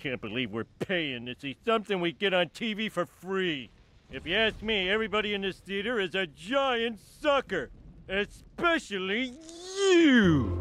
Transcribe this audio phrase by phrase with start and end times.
[0.00, 3.70] can't believe we're paying to see something we get on TV for free.
[4.10, 7.70] If you ask me, everybody in this theater is a giant sucker.
[8.08, 9.34] Especially
[9.76, 10.56] you!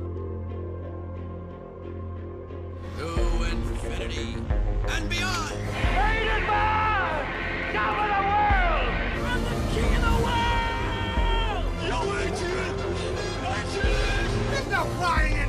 [2.97, 3.07] To
[3.49, 4.35] infinity
[4.89, 5.55] and beyond!
[5.95, 7.25] Rated Bob!
[7.73, 8.91] Top of the world!
[9.25, 11.63] I'm the king of the world!
[11.87, 12.75] Yo, Adrian!
[13.55, 14.27] Adrian!
[14.51, 15.47] There's no flying in baseball!
[15.47, 15.48] Yeah,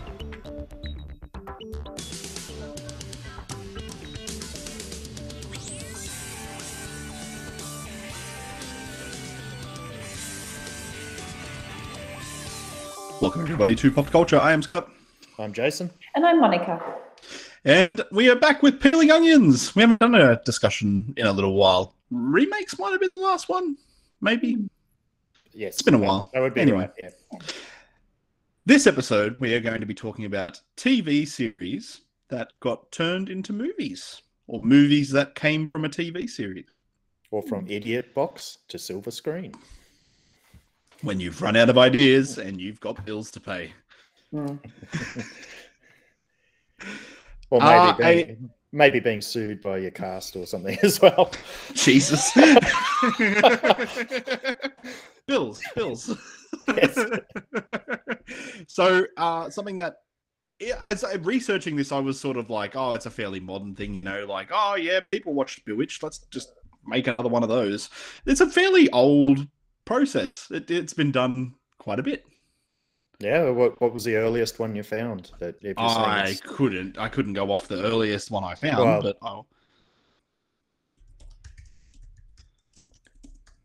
[13.21, 14.39] Welcome everybody to Pop Culture.
[14.39, 14.89] I am Scott,
[15.39, 15.89] I'm Jason.
[16.15, 16.81] And I'm Monica.
[17.65, 19.75] and we are back with Peeling Onions.
[19.75, 21.95] We haven't done a discussion in a little while.
[22.09, 23.77] Remakes might have been the last one,
[24.21, 24.57] maybe.
[25.53, 26.29] Yes, It's been a while.
[26.33, 26.89] That would be Anyway.
[27.03, 27.13] right.
[27.31, 27.39] Yeah.
[28.65, 33.53] This episode, we are going to be talking about TV series that got turned into
[33.53, 36.65] movies, or movies that came from a TV series.
[37.31, 39.53] Or from idiot box to silver screen.
[41.03, 43.73] When you've run out of ideas and you've got bills to pay.
[44.33, 44.59] Mm.
[47.51, 51.31] Or maybe, Uh, being, maybe being sued by your cast or something as well.
[51.73, 52.31] Jesus.
[55.27, 56.17] bills, bills.
[56.69, 56.97] Yes.
[58.67, 59.95] so, uh, something that,
[60.59, 63.75] yeah, as I researching this, I was sort of like, oh, it's a fairly modern
[63.75, 66.03] thing, you know, like, oh, yeah, people watched Bewitched.
[66.03, 66.53] Let's just
[66.87, 67.89] make another one of those.
[68.25, 69.45] It's a fairly old
[69.91, 70.29] process.
[70.49, 72.25] It, it's been done quite a bit.
[73.19, 73.49] Yeah.
[73.49, 75.31] What, what was the earliest one you found?
[75.39, 79.45] That I couldn't, I couldn't go off the earliest one I found, Well, but oh,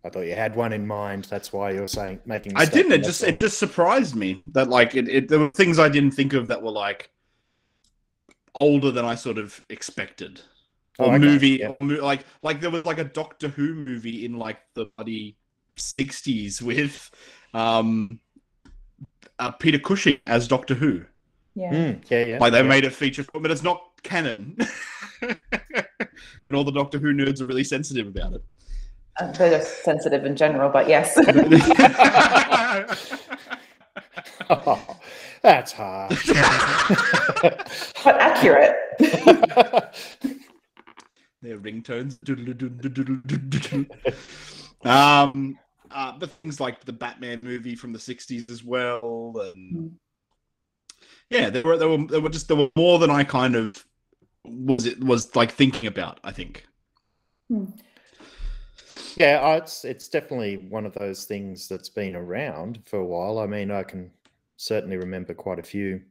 [0.04, 1.24] I thought you had one in mind.
[1.24, 2.52] That's why you're saying making.
[2.54, 2.92] I didn't.
[2.92, 6.12] It just it just surprised me that like it, it there were things I didn't
[6.12, 7.10] think of that were like
[8.60, 10.40] older than I sort of expected.
[11.00, 11.72] Oh, Or okay, movie yeah.
[11.80, 15.36] or like like there was like a Doctor Who movie in like the bloody
[15.76, 17.10] sixties with
[17.54, 18.20] um
[19.38, 21.02] uh, Peter Cushing as Doctor Who.
[21.54, 21.72] Yeah.
[21.72, 22.38] Mm, yeah, yeah.
[22.38, 22.68] Like they yeah.
[22.68, 24.56] made a feature film, but it's not canon.
[25.22, 25.38] and
[26.54, 28.44] all the Doctor Who nerds are really sensitive about it.
[29.18, 31.16] Uh, they're just sensitive in general, but yes.
[34.50, 34.96] Oh,
[35.42, 36.10] that's hard.
[38.04, 38.76] but accurate.
[41.40, 42.18] their ringtones.
[44.84, 45.58] um,
[45.90, 49.96] uh, but things like the Batman movie from the '60s as well, and
[51.30, 53.84] yeah, there were there were there were just there were more than I kind of
[54.44, 56.20] was it was like thinking about.
[56.24, 56.66] I think.
[59.16, 63.38] Yeah, uh, it's it's definitely one of those things that's been around for a while.
[63.38, 64.10] I mean, I can
[64.56, 66.02] certainly remember quite a few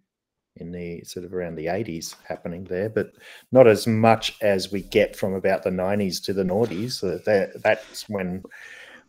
[0.58, 3.14] in the sort of around the 80s happening there, but
[3.52, 7.04] not as much as we get from about the 90s to the noughties.
[7.04, 8.44] Uh, that that's when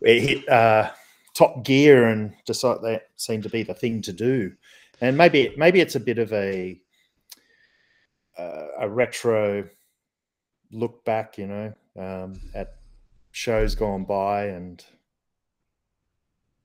[0.02, 0.90] it hit uh,
[1.34, 4.52] top gear and decide that seemed to be the thing to do.
[5.00, 6.80] And maybe maybe it's a bit of a
[8.38, 9.68] uh, a retro
[10.72, 12.76] look back, you know, um, at
[13.32, 14.84] shows gone by and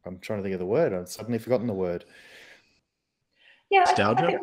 [0.05, 0.93] I'm trying to think of the word.
[0.93, 2.05] I've suddenly forgotten the word.
[3.69, 3.79] Yeah.
[3.79, 4.39] I- I Nostalgia?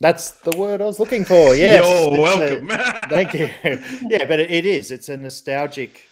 [0.00, 1.54] That's the word I was looking for.
[1.54, 1.84] Yes.
[1.84, 2.68] You're it's a- welcome.
[3.10, 3.50] thank you.
[4.08, 4.90] Yeah, but it, it is.
[4.90, 6.08] It's a nostalgic.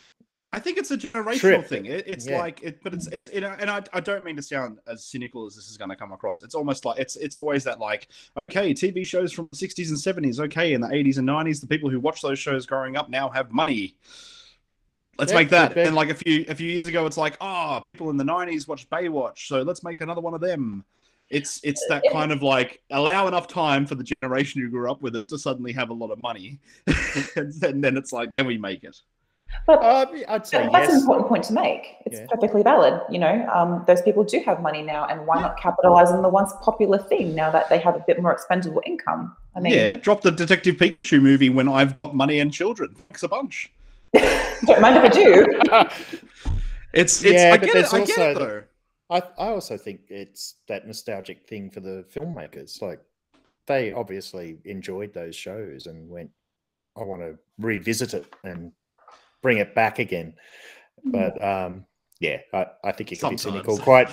[0.55, 1.67] I think it's a generational Trip.
[1.67, 1.87] thing.
[1.87, 2.39] It, it's Yeah.
[2.39, 5.47] like, it, but it's you know, and I, I don't mean to sound as cynical
[5.47, 6.43] as this is going to come across.
[6.43, 8.09] It's almost like it's it's always that like,
[8.51, 11.67] okay, TV shows from the '60s and '70s, okay, in the '80s and '90s, the
[11.67, 13.97] people who watch those shows growing up now have money.
[15.19, 15.73] Let's Yeah, make that.
[15.73, 15.87] okay.
[15.87, 18.67] And like a few a few years ago, it's like, oh, people in the '90s
[18.67, 20.85] watched Baywatch, so let's make another one of them.
[21.31, 25.01] It's it's that kind of like allow enough time for the generation who grew up
[25.03, 26.59] with it to suddenly have a lot of money,
[27.37, 28.99] and then, then it's like, then we make it.
[29.67, 31.97] But Uh, I'd say that's an important point to make.
[32.05, 32.27] It's Yeah.
[32.29, 33.01] perfectly valid.
[33.09, 36.29] You know, um, those people do have money now, and why not capitalize on the
[36.29, 39.37] once popular thing now that they have a bit more expendable income?
[39.55, 42.95] I mean, yeah, drop the Detective Pikachu movie when I've got money and children.
[43.09, 43.73] Thanks a bunch.
[44.13, 45.61] don't mind if I do.
[46.93, 47.73] It's it's Yeah, I but get it.
[47.75, 48.63] there's I get also it though.
[49.09, 52.83] I, I also think it's that nostalgic thing for the filmmakers.
[52.83, 53.01] Like
[53.67, 56.31] they obviously enjoyed those shows and went,
[56.99, 58.73] I want to revisit it and
[59.43, 60.35] bring it back again.
[61.05, 61.85] But um,
[62.21, 64.09] yeah, I, I think it can be cynical quite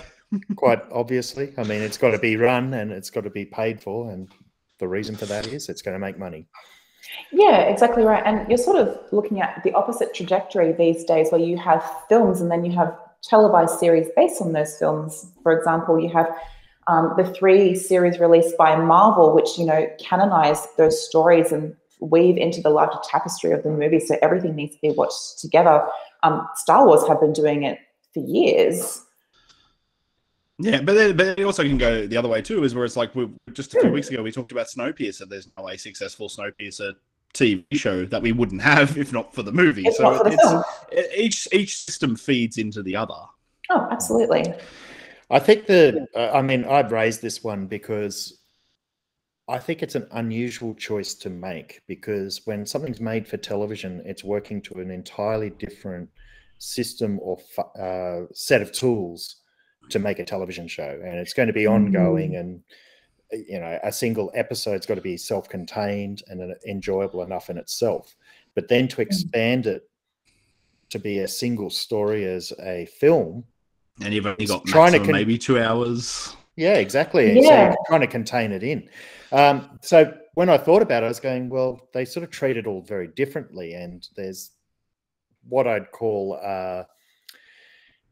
[0.56, 1.54] quite obviously.
[1.58, 4.30] I mean, it's got to be run and it's got to be paid for, and
[4.80, 6.48] the reason for that is it's going to make money.
[7.32, 8.24] Yeah, exactly right.
[8.26, 12.42] And you're sort of looking at the opposite trajectory these days where you have films
[12.42, 15.32] and then you have televised series based on those films.
[15.44, 16.30] For example, you have
[16.88, 22.38] um, the three series released by Marvel, which, you know, canonize those stories and weave
[22.38, 24.00] into the larger tapestry of the movie.
[24.00, 25.86] So everything needs to be watched together.
[26.24, 27.80] Um, Star Wars have been doing it
[28.14, 29.04] for years.
[30.62, 32.98] Yeah, but then, but it also can go the other way too, is where it's
[32.98, 35.28] like we just a few weeks ago we talked about Snowpiercer.
[35.30, 36.94] There's no way successful Snowpiercer
[37.34, 39.86] TV show that we wouldn't have if not for the movie.
[39.86, 40.64] If so not for the it's, film.
[40.92, 43.14] it- each each system feeds into the other.
[43.70, 44.54] Oh, absolutely.
[45.30, 48.39] I think that uh, I mean I've raised this one because
[49.50, 54.24] I think it's an unusual choice to make because when something's made for television, it's
[54.24, 56.10] working to an entirely different
[56.60, 57.40] system or
[57.80, 59.38] uh, set of tools
[59.90, 62.62] to make a television show, and it's going to be ongoing and
[63.34, 67.58] uh, you know a single episode's got to be self-contained and uh, enjoyable enough in
[67.58, 68.16] itself.
[68.54, 69.90] But then to expand it
[70.90, 73.46] to be a single story as a film
[74.02, 76.36] And you've only got Trying to con- maybe two hours.
[76.60, 77.32] Yeah, exactly.
[77.32, 78.90] And So you're trying to contain it in.
[79.32, 82.58] Um, so when I thought about it, I was going, well, they sort of treat
[82.58, 83.74] it all very differently.
[83.76, 84.52] And there's
[85.48, 86.84] what I'd call uh,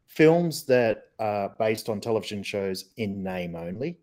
[0.06, 3.98] films that are based on television shows in name only.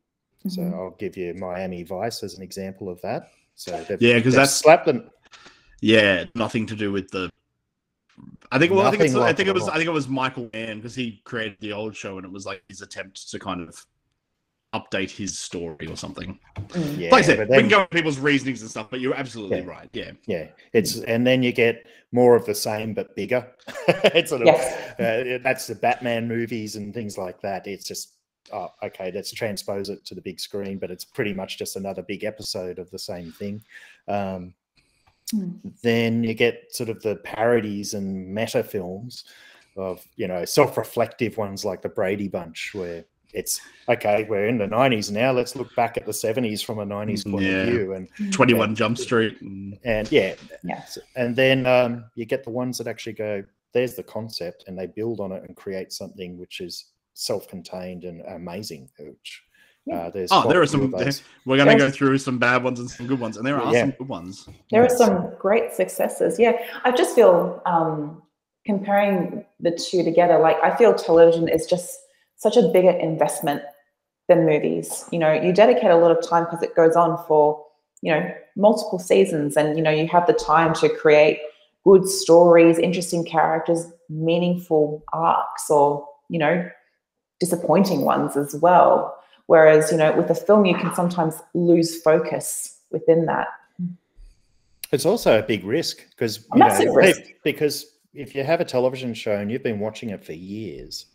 [0.47, 0.73] So Mhm.
[0.75, 3.31] I'll give you Miami Vice as an example of that.
[3.55, 5.09] So they've, Yeah, 'cause that's- slapped them.
[5.81, 7.29] Yeah, nothing to do with the.
[8.51, 8.71] I think.
[8.71, 9.67] Well, I think, it's, Nothing I think it it was.
[9.67, 12.45] I think it was Michael Mann because he created the old show, and it was
[12.45, 13.75] like his attempt to kind of
[14.79, 16.37] update his story or something.
[16.69, 16.97] Mm.
[16.97, 19.15] Yeah, like I said, but we can go with people's reasonings and stuff, but you're
[19.15, 19.65] absolutely Yeah.
[19.77, 19.89] right.
[19.93, 20.11] Yeah.
[20.27, 23.47] Yeah, it's and then you get more of the same but bigger.
[23.87, 24.99] it's sort of Yes.
[24.99, 27.67] uh, that's the Batman movies and things like that.
[27.67, 28.13] It's just
[28.53, 32.03] oh, okay, let's transpose it to the big screen, but it's pretty much just another
[32.03, 33.63] big episode of the same thing.
[34.07, 34.53] Um,
[35.31, 35.53] Hmm.
[35.81, 39.23] Then you get sort of the parodies and meta films
[39.75, 43.03] of you know self-reflective ones like the Brady Bunch, where
[43.35, 45.31] it's okay, we're in the '90s now.
[45.31, 47.51] Let's look back at the '70s from a '90s point Yeah.
[47.63, 49.39] of view, and Twenty One Jump Street.
[49.41, 50.83] and- and yeah, Yeah.
[51.15, 53.43] and then um, you get the ones that actually go
[53.73, 58.21] there's the concept and they build on it and create something which is self-contained and
[58.27, 59.43] amazing which
[59.91, 60.93] uh, there's Oh, there are some.
[60.93, 61.21] of.
[61.45, 63.71] We're going to go through some bad ones and some good ones, and there are
[63.73, 63.81] Yeah.
[63.81, 64.47] some good ones.
[64.71, 66.39] There are some great successes.
[66.39, 66.53] Yeah,
[66.85, 68.23] I just feel um,
[68.65, 71.99] comparing the two together, like I feel television is just
[72.37, 73.61] such a bigger investment
[74.27, 75.05] than movies.
[75.11, 77.63] You know, you dedicate a lot of time because it goes on for
[78.01, 81.39] you know multiple seasons, and you know you have the time to create
[81.83, 86.69] good stories, interesting characters, meaningful arcs, or you know
[87.39, 89.17] disappointing ones as well.
[89.47, 93.47] Whereas you know with a film, you can sometimes lose focus within that.
[94.91, 97.21] it's also a big risk because massive risk.
[97.43, 101.07] because if you have a television show and you've been watching it for years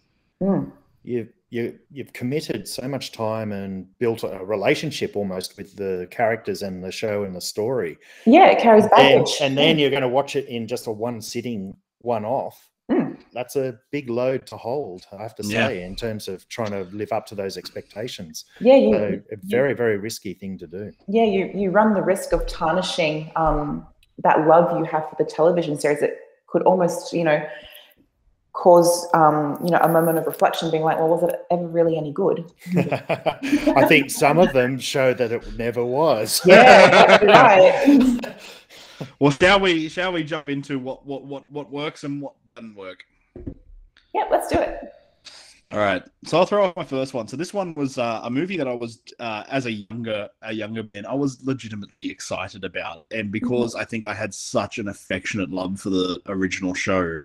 [0.43, 0.72] Mm.
[1.02, 6.62] You you you've committed so much time and built a relationship almost with the characters
[6.62, 9.37] and the show and the story Yeah, it carries and, baggage.
[9.41, 13.19] and then you're going to watch it in just a one sitting one off Mm.
[13.32, 15.69] that's a big load to hold i have to Yeah.
[15.69, 19.36] say in terms of trying to live up to those expectations yeah, you, so a
[19.44, 23.86] very very risky thing to do yeah, you you run the risk of tarnishing um,
[24.24, 26.03] that love you have for the television series.
[26.03, 27.41] It could almost, you know,
[28.60, 31.96] cause um, you know a moment of reflection, being like, well, was it ever really
[31.96, 32.44] any good?
[32.76, 38.20] i think some of them show that it never was Yeah, right.
[39.19, 39.88] Well, shall we?
[39.88, 43.02] Shall we jump into what what what what works and what doesn't work?
[44.14, 44.93] yeah, let's do it.
[45.72, 47.29] All right, so I'll throw out my first one.
[47.29, 50.52] So this one was uh, a movie that I was, uh, as a younger a
[50.52, 54.88] younger man, I was legitimately excited about, and because I think I had such an
[54.88, 57.22] affectionate love for the original show,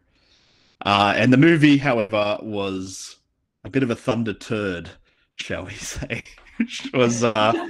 [0.85, 3.17] uh, and the movie, however, was
[3.63, 4.89] a bit of a thunder turd,
[5.35, 6.23] shall we say,
[6.57, 7.53] which was uh,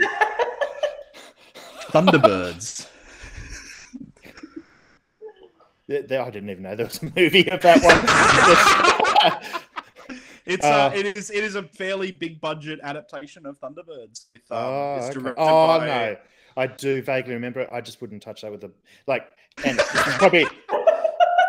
[1.92, 2.90] Thunderbirds.
[5.88, 7.96] There- i didn't even know there was a movie about one
[10.48, 14.26] It's Uh, uh, it is it is a fairly big budget adaptation of Thunderbirds.
[14.36, 15.34] It's, um, Oh, okay.
[15.38, 16.18] oh by- no,
[16.58, 17.70] I do vaguely remember it.
[17.72, 18.72] I just wouldn't touch that with a
[19.08, 19.28] like.
[19.64, 20.46] And this is probably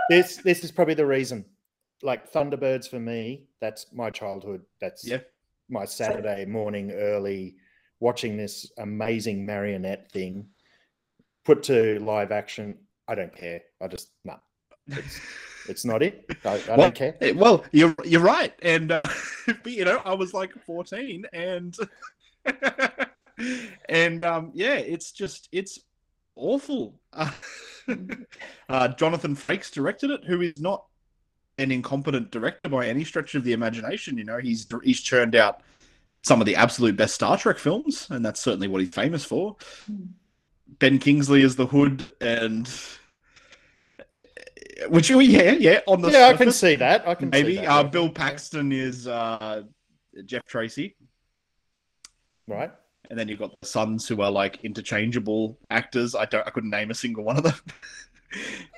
[0.09, 1.45] this this is probably the reason.
[2.03, 4.63] Like Thunderbirds for me, that's my childhood.
[4.81, 5.21] That's Yeah.
[5.69, 7.57] my Saturday morning early
[8.01, 10.47] watching this amazing marionette thing
[11.45, 12.79] put to live action.
[13.09, 13.63] I don't care.
[13.81, 14.37] I just no.
[14.89, 15.21] It's,
[15.69, 16.25] It's not it.
[16.45, 17.17] I, I well, don't care.
[17.35, 19.01] Well, you're you're right, and uh,
[19.47, 21.77] but, you know, I was like 14, and
[23.89, 25.81] and um, yeah, it's just it's
[26.37, 27.01] awful.
[27.13, 27.31] Uh,
[28.69, 30.85] uh, Jonathan Frakes directed it, who is not
[31.59, 34.19] an incompetent director by any stretch of the imagination.
[34.19, 35.63] You know, he's he's churned out
[36.23, 39.57] some of the absolute best Star Trek films, and that's certainly what he's famous for.
[40.79, 42.69] Ben Kingsley is the Hood, and
[44.89, 47.07] which you yeah yeah on the Yeah, I can see that.
[47.09, 47.83] I can see maybe that, uh, yeah.
[47.85, 49.63] Bill Paxton is uh,
[50.25, 50.97] Jeff Tracy,
[52.47, 52.71] Right.
[53.09, 56.15] and then you've got the sons who are like interchangeable actors.
[56.15, 57.55] I don't I couldn't name a single one of them.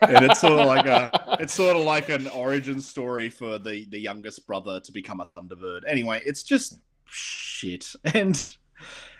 [0.02, 3.86] and it's sort of like a it's sort of like an origin story for the
[3.90, 5.80] the youngest brother to become a Thunderbird.
[5.86, 8.56] Anyway, it's just shit, and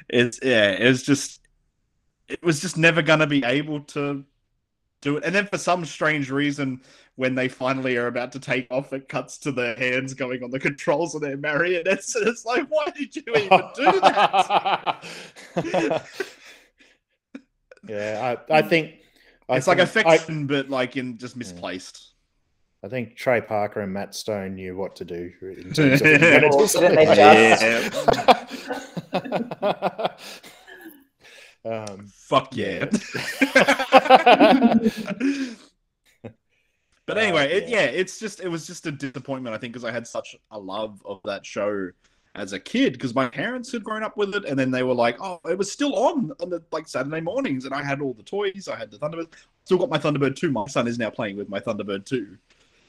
[0.09, 1.41] it's yeah, it's just
[2.29, 4.25] it was just never gonna be able to
[5.01, 5.25] do it.
[5.25, 6.81] And then for some strange reason,
[7.17, 10.51] when they finally are about to take off, it cuts to their hands going on
[10.51, 15.05] the controls of their marionettes, and it's like, why did you even do that?
[17.89, 19.01] yeah, I, I think
[19.49, 22.05] I it's like think- I- affection, but like in just misplaced.
[22.85, 26.11] I think Trey Parker and Matt Stone knew what to do in terms of Or
[26.15, 26.73] inventors.
[26.75, 27.07] didn't they
[31.65, 32.85] um, Fuck yeah.
[37.07, 37.77] But Uh, anyway, it, yeah.
[37.81, 39.55] yeah, it's just it was just a disappointment.
[39.57, 41.89] I think because I had such a love of that show
[42.39, 44.95] as a kid because my parents had grown up with it, and then they were
[44.95, 48.15] like, "Oh, it was still on on the like Saturday mornings," and I had all
[48.15, 48.69] the toys.
[48.73, 49.29] I had the Thunderbird.
[49.65, 50.51] Still got my Thunderbird two.
[50.51, 52.37] My son is now playing with my Thunderbird two.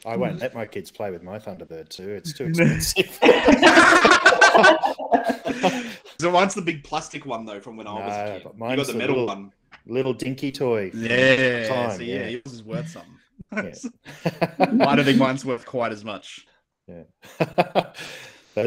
[0.06, 2.10] I won't let my kids play with my Thunderbird too.
[2.10, 3.20] It's too expensive.
[6.20, 8.44] So mine's the big plastic one though from when I was No, a kid.
[8.44, 9.54] but You got the the metal little- one.
[9.86, 10.92] Little dinky toy.
[10.94, 12.28] Yeah, time, so yeah, yeah.
[12.28, 13.14] yours is worth something.
[13.56, 13.74] Yeah.
[14.86, 16.46] I don't think mine's worth quite as much.
[16.88, 17.04] Yeah.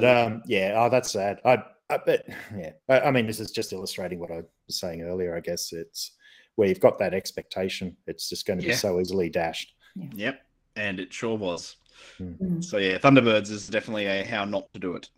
[0.01, 1.41] But um, yeah, oh, that's sad.
[1.45, 2.25] I, I but
[2.57, 5.37] yeah, I, I mean, this is just illustrating what I was saying earlier.
[5.37, 6.13] I guess it's
[6.57, 7.97] where you've got that expectation.
[8.07, 9.75] It's just going to be so easily dashed.
[10.15, 10.41] Yep,
[10.77, 11.77] and it sure was.
[12.21, 12.63] Mm.
[12.65, 15.09] So yeah, Thunderbirds is definitely a how not to do it.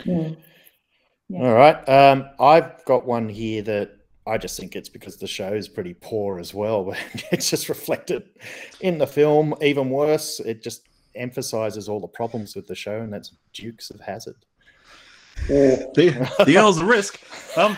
[0.00, 0.36] Mm.
[1.28, 1.42] Yeah.
[1.42, 1.88] All right.
[1.88, 3.92] Um, I've got one here that
[4.26, 6.84] I just think it's because the show is pretty poor as well.
[7.12, 8.24] But it's just reflected
[8.80, 9.54] in the film.
[9.62, 14.00] Even worse, it just emphasizes all the problems with the show, and that's Dukes of
[14.00, 14.36] Hazzard.
[15.48, 17.18] The, the Earls of Risk.
[17.56, 17.76] Um,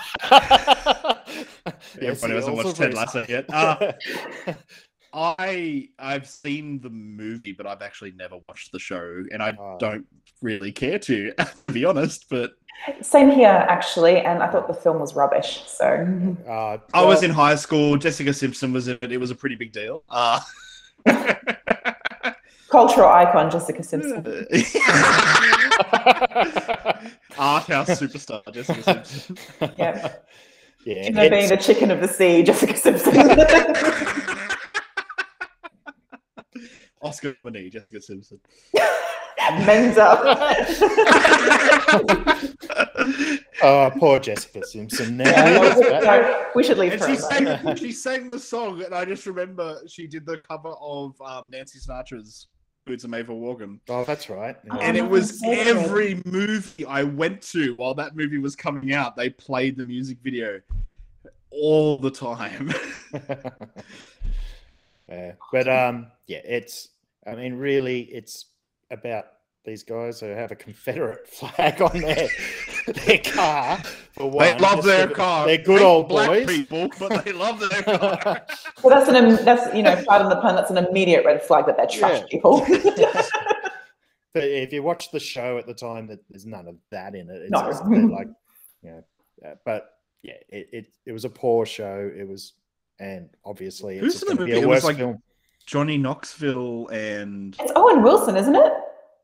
[2.01, 3.15] Yes, everyone the who hasn't watched Ted Risk.
[3.15, 3.45] Lasso yet.
[3.53, 3.93] Uh,
[5.15, 9.77] I I've seen the movie, but I've actually never watched the show, and I Ah.
[9.79, 10.07] don't
[10.41, 11.33] really care to,
[11.67, 12.27] to be honest.
[12.31, 12.53] But
[13.03, 15.63] Same here, actually, and I thought the film was rubbish.
[15.67, 17.97] So Uh, I was in high school.
[17.97, 19.13] Jessica Simpson was in it.
[19.13, 20.03] It was a pretty big deal.
[20.09, 20.41] Uh,
[22.73, 24.25] cultural icon Jessica Simpson.
[27.39, 29.37] art house superstar Jessica Simpson.
[29.77, 30.15] Yeah,
[30.87, 33.15] yeah, you know, being the chicken of the sea, Jessica Simpson.
[37.03, 38.41] Oscar nominee Jessica Simpson.
[39.67, 40.19] Menza.
[43.63, 45.17] oh, poor Jessica Simpson.
[45.19, 48.95] Now, we, no, we should leave And her she sang, she sang the song, and
[48.95, 52.47] I just remember she did the cover of um, Nancy Sinatra's
[52.85, 54.57] "Boots Are Made for Walking," Oh, that's right.
[54.65, 54.79] Yeah.
[54.81, 59.17] and it Oh, was every movie I went to while that movie was coming out.
[59.17, 60.61] They played the music video
[61.51, 62.73] all the time.
[65.09, 66.89] yeah, but um, yeah, it's.
[67.27, 68.47] I mean, really, it's
[68.91, 69.27] about
[69.65, 72.29] these guys who have a Confederate flag on their
[73.07, 73.79] their car.
[74.13, 75.47] For one, they love Just their that car.
[75.47, 76.47] They're good Hate old black boys.
[76.47, 78.43] people, but they love their car.
[78.83, 80.55] Well, that's an that's you know, pardon the pun.
[80.57, 82.27] That's an immediate red flag that they're trash Yeah.
[82.31, 82.67] people.
[84.35, 87.29] But if you watch the show at the time, that there's none of that in
[87.29, 87.43] it.
[87.43, 87.67] It's No.
[87.67, 88.29] just like,
[88.83, 89.05] you know,
[89.45, 89.91] uh, but
[90.23, 92.11] yeah, it, it it was a poor show.
[92.17, 92.55] It was,
[92.99, 94.63] and obviously, Who's just in the gonna be movie?
[94.63, 95.23] a It was worse like- film.
[95.67, 98.73] Johnny Knoxville and it's Owen Wilson, isn't it?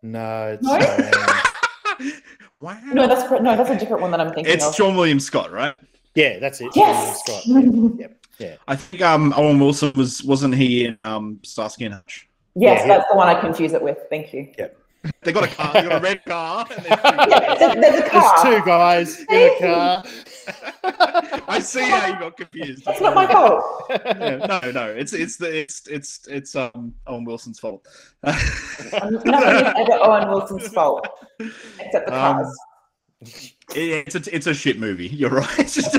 [0.03, 0.75] No, it's No?
[0.77, 2.13] um,
[2.61, 2.81] wow.
[2.93, 4.75] No, that's no, that's a different one that I'm thinking it's of.
[4.75, 5.75] Seann William Scott, right?
[6.15, 6.71] yeah, that's it.
[6.75, 7.21] Yes.
[7.25, 7.43] Scott.
[7.47, 7.61] Yeah,
[7.99, 8.55] yep, yeah.
[8.67, 12.29] I think um Owen Wilson was wasn't he in um Starsky and Hutch?
[12.55, 13.99] yes, Yeah, he- that's the one I confuse it with.
[14.11, 14.53] Thank you.
[15.23, 16.67] They got a car, they got a red car.
[16.71, 18.45] And Yeah, there's, there's a car.
[18.45, 20.05] There's two guys in a car.
[21.49, 22.83] I see how you got confused.
[22.87, 23.63] It's not my fault.
[23.91, 27.87] Yeah, no, no, it's it's the it's it's it's um Owen Wilson's fault.
[28.25, 31.07] Nothing is ever Owen Wilson's fault,
[31.41, 32.59] except the Um, cars.
[33.75, 35.09] It- it's a it's a shit movie.
[35.09, 35.59] You're right.
[35.59, 35.97] It's, just,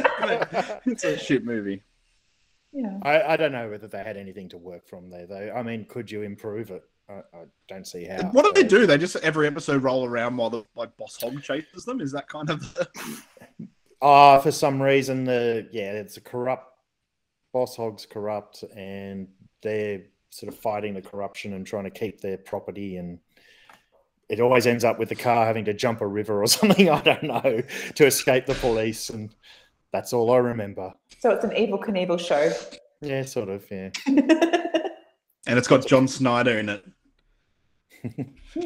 [0.85, 1.83] it's a shit movie.
[2.73, 2.97] yeah.
[3.03, 5.53] I, I don't know whether they had anything to work from there, though.
[5.55, 6.83] I mean, could you improve it?
[7.09, 8.23] I, I don't see how.
[8.31, 8.85] What do they do?
[8.85, 12.01] They just every episode roll around while the like Boss Hogg chases them.
[12.01, 12.87] Is that kind of the...
[14.01, 16.73] Ah, for some reason, the yeah, it's a corrupt
[17.51, 19.27] Boss Hogg's corrupt, and
[19.61, 23.19] they're sort of fighting the corruption and trying to keep their property, and
[24.29, 26.89] it always ends up with the car having to jump a river or something.
[26.89, 27.61] I don't know
[27.95, 29.35] to escape the police, and
[29.91, 30.93] that's all I remember.
[31.19, 32.53] So it's an Evel Knievel show.
[33.01, 33.65] Yeah, sort of.
[33.69, 33.89] Yeah.
[34.07, 36.85] and it's got John Schneider in it.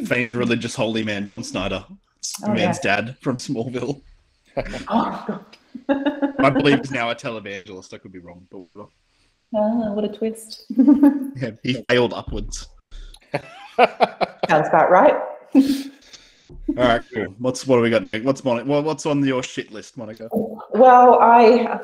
[0.06, 1.86] Famed religious holy man, John Schneider.
[2.44, 3.02] Oh, man's yeah.
[3.02, 4.02] dad from Smallville.
[4.88, 5.46] Oh, God.
[6.38, 7.92] I believe he's now a televangelist.
[7.92, 8.92] I could be wrong, but whatever.
[9.56, 10.66] Ah, what a twist.
[10.70, 12.68] yeah, he failed upwards.
[14.48, 15.16] Sounds about right.
[15.56, 17.34] All right, cool.
[17.40, 18.04] What's what do we got?
[18.24, 18.70] What's Monica?
[18.70, 20.30] Well, what's on your shit list, Monica?
[20.32, 21.80] Well, I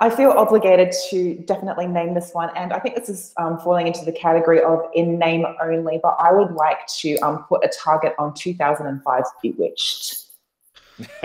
[0.00, 3.86] I feel obligated to definitely name this one, and I think this is um, falling
[3.86, 6.00] into the category of in name only.
[6.02, 10.24] But I would like to um, put a target on 2005's Bewitched.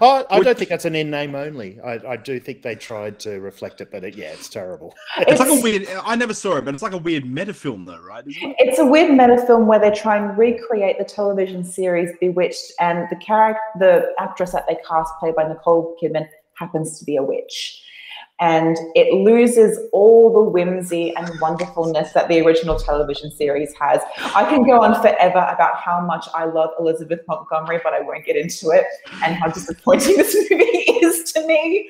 [0.00, 1.78] oh, I don't think that's an in name only.
[1.80, 4.94] I, I do think they tried to reflect it, but it, yeah, it's terrible.
[5.18, 5.86] It's like a weird.
[6.02, 8.24] I never saw it, but it's like a weird meta film, though, right?
[8.26, 8.56] It?
[8.58, 13.06] It's a weird meta film where they try and recreate the television series Bewitched, and
[13.10, 16.26] the character, the actress that they cast, played by Nicole Kidman,
[16.56, 17.82] happens to be a witch.
[18.38, 24.02] And it loses all the whimsy and wonderfulness that the original television series has.
[24.18, 28.26] I can go on forever about how much I love Elizabeth Montgomery, but I won't
[28.26, 28.84] get into it
[29.24, 31.88] and how disappointing this movie is to me.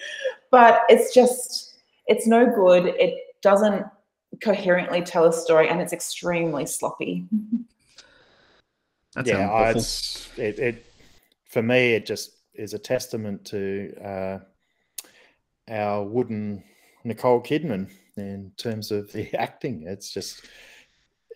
[0.52, 2.86] But it's just, it's no good.
[2.86, 3.84] It doesn't
[4.40, 7.26] coherently tell a story and it's extremely sloppy.
[9.14, 10.86] That yeah, I- it's, it, it
[11.48, 14.38] for me it just is a testament to uh,
[15.70, 16.62] our wooden
[17.04, 19.84] Nicole Kidman in terms of the acting.
[19.86, 20.46] It's just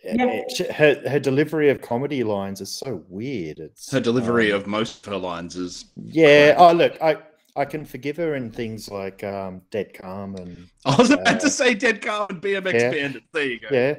[0.03, 0.41] Yeah.
[0.73, 3.59] her her delivery of comedy lines is so weird.
[3.59, 5.85] It's Her delivery um, of most of her lines is.
[5.95, 6.55] yeah.
[6.57, 7.17] Oh look, I
[7.55, 11.39] I can forgive her in things like um, Dead Calm and I was about uh,
[11.39, 12.91] to say Dead Calm and BMX yeah.
[12.91, 13.23] Bandit.
[13.33, 13.67] There you go.
[13.71, 13.95] yeah,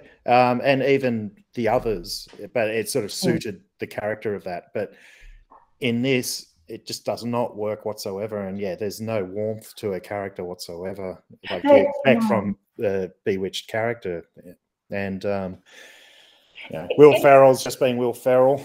[0.50, 4.72] um, and even the others, but it sort of suited the character of that.
[4.72, 4.94] But
[5.80, 8.46] in this, it just does not work whatsoever.
[8.48, 12.28] And yeah, there's no warmth to a character whatsoever, like you Hey, expect no.
[12.28, 14.24] from the Bewitched character.
[14.90, 15.58] And um,
[16.70, 18.64] yeah, Will Ferrell's just being Will Ferrell.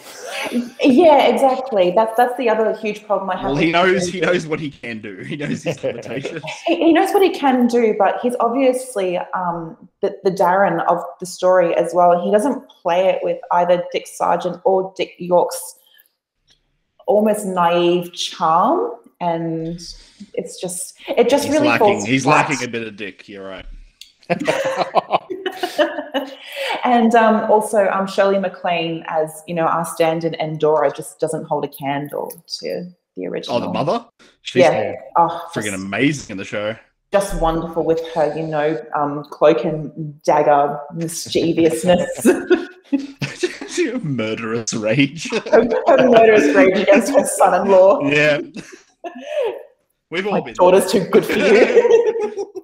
[0.82, 1.91] Yeah, exactly.
[1.91, 3.52] That's that's the other huge problem I have.
[3.52, 5.17] Well, he knows he knows what he can do.
[5.17, 6.43] He knows his limitations.
[6.65, 11.00] He, he knows what he can do, but he's obviously um, the, the Darrin of
[11.20, 12.24] the story as well.
[12.24, 15.77] He doesn't play it with either Dick Sargent or Dick York's
[17.08, 19.80] almost naive charm, and
[20.34, 22.06] it's just it just He's really lacking.
[22.06, 22.50] He's flat.
[22.50, 23.28] lacking a bit of dick.
[23.28, 23.65] You're right.
[26.84, 31.65] and um, also um, Shirley MacLaine as you know our stand-in Endora just doesn't hold
[31.65, 33.58] a candle to the original.
[33.58, 34.06] Oh, the mother.
[34.41, 34.93] She's Yeah.
[35.15, 36.76] Oh, just- amazing in the show.
[37.12, 42.28] just wonderful with her, you know, um, cloak and dagger mischievousness,
[43.78, 45.30] her, She a murderous rage.
[45.52, 45.63] her
[46.10, 48.10] murderous rage against her son-in-law.
[48.10, 48.40] yeah.
[50.10, 50.54] We've all My been.
[50.54, 52.54] daughter's too good for you.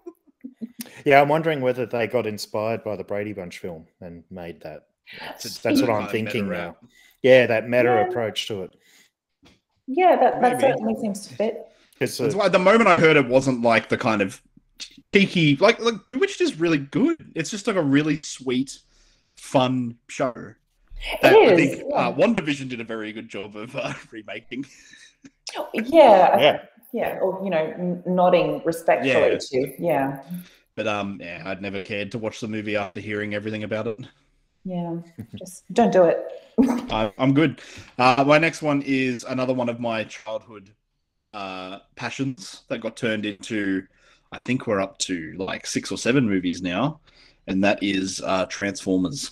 [1.06, 4.88] Yeah, I'm wondering whether they got inspired by the Brady Bunch film and made that.
[5.20, 6.78] That's, that's what I'm thinking now.
[7.22, 8.08] Yeah, that meta Yeah.
[8.08, 8.76] approach to it.
[9.86, 10.62] yeah, that, that Maybe.
[10.62, 11.68] certainly seems to fit.
[12.00, 14.42] It's That's a- why the moment I heard it wasn't like the kind of
[15.14, 17.18] cheeky, like, like which is really good.
[17.36, 18.80] It's just like a really sweet,
[19.36, 20.34] fun show.
[21.22, 21.96] That It I think yeah.
[21.96, 24.66] uh, WandaVision did a very good job of uh, remaking.
[25.74, 26.62] Yeah, yeah.
[26.94, 29.38] yeah, or you know, n- nodding respectfully Yeah.
[29.38, 30.20] to, yeah,
[30.76, 34.00] But um, yeah, I'd never cared to watch the movie after hearing everything about it.
[34.64, 34.98] yeah.
[35.38, 36.18] Just don't do it.
[36.92, 37.62] I, I'm good.
[37.98, 40.72] Uh, my next one is another one of my childhood
[41.34, 43.84] uh, passions that got turned into.
[44.32, 47.02] I think we're up to like six or seven movies now,
[47.48, 49.32] and that is uh, Transformers.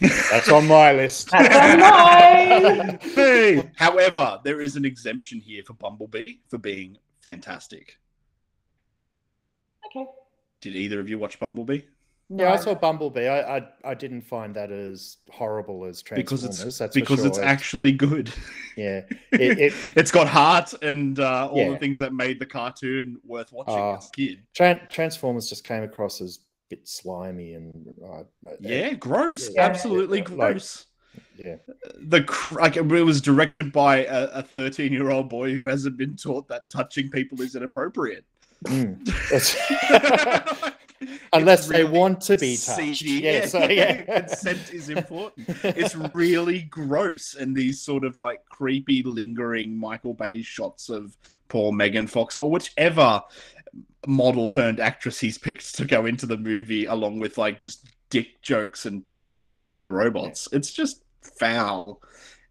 [0.00, 1.30] That's on my list.
[1.32, 2.98] That's on mine.
[3.14, 3.70] Hey!
[3.76, 7.96] However, there is an exemption here for Bumblebee for being fantastic.
[9.86, 10.06] Okay.
[10.60, 11.82] Did either of you watch Bumblebee?
[12.30, 13.26] Yeah, I saw Bumblebee.
[13.26, 16.66] I, I I didn't find that as horrible as Because Transformers.
[16.66, 18.30] it's that's for because it's actually good.
[18.76, 19.00] yeah.
[19.32, 21.70] It, it it's got heart and uh, all Yeah.
[21.70, 24.42] the things that made the cartoon worth watching Uh, as a kid.
[24.54, 28.22] Tran- Transformers just came across as a bit slimy and uh,
[28.60, 29.50] Yeah, gross.
[29.54, 29.62] Yeah.
[29.62, 30.86] Absolutely Like- gross.
[31.36, 31.56] yeah.
[32.00, 36.46] the like it was directed by a 13 year old boy who hasn't been taught
[36.48, 38.24] that touching people is inappropriate.
[38.64, 38.98] Mm.
[41.32, 43.04] Unless they want to be touched.
[43.04, 43.20] CG.
[43.20, 44.02] Yeah, so, yeah.
[44.26, 45.48] consent is important.
[45.62, 51.16] It's really gross, and these sort of like creepy, lingering Michael Bay shots of
[51.48, 53.22] poor Megan Fox or whichever
[54.06, 57.60] model turned actress he's picked to go into the movie, along with like
[58.10, 59.04] dick jokes and
[59.90, 60.48] robots.
[60.52, 61.02] It's just
[61.38, 62.00] foul,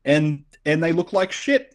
[0.06, 1.74] and and they look like shit.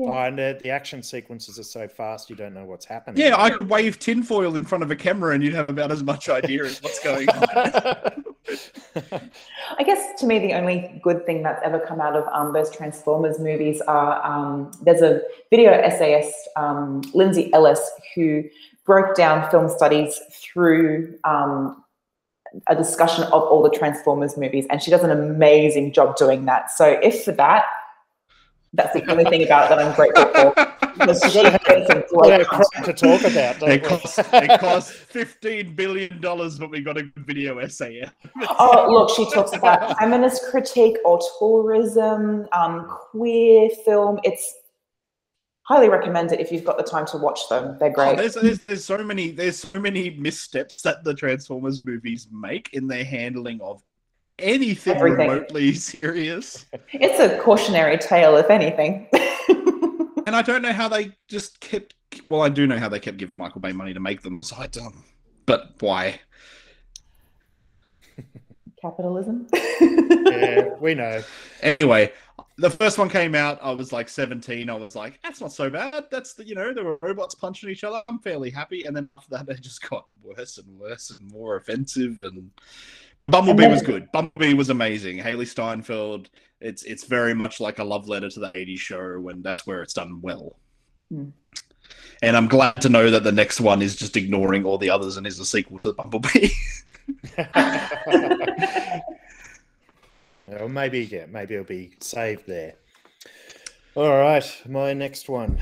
[0.00, 3.20] Oh, and the, the action sequences are so fast you don't know what's happening.
[3.20, 6.02] Yeah, I could wave tinfoil in front of a camera, and you'd have about as
[6.02, 8.24] much idea as what's going on.
[9.78, 12.70] I guess to me, the only good thing that's ever come out of um, those
[12.70, 17.80] Transformers movies are um, there's a video essayist, um, Lindsay Ellis,
[18.14, 18.44] who
[18.86, 21.84] broke down film studies through um,
[22.68, 26.70] a discussion of all the Transformers movies, and she does an amazing job doing that.
[26.70, 27.64] So, if for that,
[28.72, 30.54] that's the only thing about it that I'm grateful for.
[30.98, 33.60] Because she gets some great a crap to talk about.
[33.60, 38.04] don't It costs, it cost fifteen billion dollars, but we got a good video essay.
[38.58, 44.18] Oh, look, she talks about feminist critique or tourism, um, queer film.
[44.24, 44.54] It's
[45.62, 47.76] highly recommend it if you've got the time to watch them.
[47.78, 48.16] They're Oh, great.
[48.16, 52.88] there's, there's there's so many there's so many missteps that the Transformers movies make in
[52.88, 53.82] their handling of
[54.38, 55.28] anything Everything.
[55.28, 56.66] remotely serious.
[56.92, 59.08] It's a cautionary tale, if anything.
[60.28, 61.94] And I don't know how they just kept.
[62.28, 64.42] Well, I do know how they kept giving Michael Bay money to make them.
[64.42, 64.94] So I don't.
[65.46, 66.20] But why?
[68.82, 69.46] Capitalism.
[69.80, 71.22] yeah, we know.
[71.62, 72.12] Anyway,
[72.58, 73.58] the first one came out.
[73.62, 74.68] I was like 17.
[74.68, 76.04] I was like, that's not so bad.
[76.10, 78.02] That's the, you know, there were robots punching each other.
[78.10, 78.84] I'm fairly happy.
[78.84, 82.18] And then after that, they just got worse and worse and more offensive.
[82.22, 82.50] And
[83.28, 84.10] Bumblebee then- was good.
[84.12, 85.18] Bumblebee was amazing.
[85.18, 86.28] Hailee Steinfeld.
[86.60, 89.82] It's it's very much like a love letter to the 80s show, when that's where
[89.82, 90.56] it's done well.
[91.10, 91.28] Hmm.
[92.20, 95.16] And I'm glad to know that the next one is just ignoring all the others
[95.16, 96.50] and is a sequel to Bumblebee.
[100.60, 102.74] Or maybe, yeah, maybe it'll be saved there.
[103.94, 105.58] All right, my next one.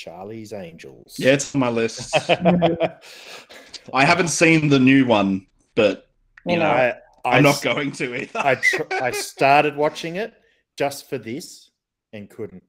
[0.00, 1.16] Charlie's Angels.
[1.18, 2.14] yeah, it's on my list.
[2.30, 6.08] I haven't seen the new one, but
[6.46, 8.38] You know, I, I I'm not going to either.
[8.38, 10.32] I, tr- I started watching it
[10.78, 11.70] just for this
[12.14, 12.62] and couldn't.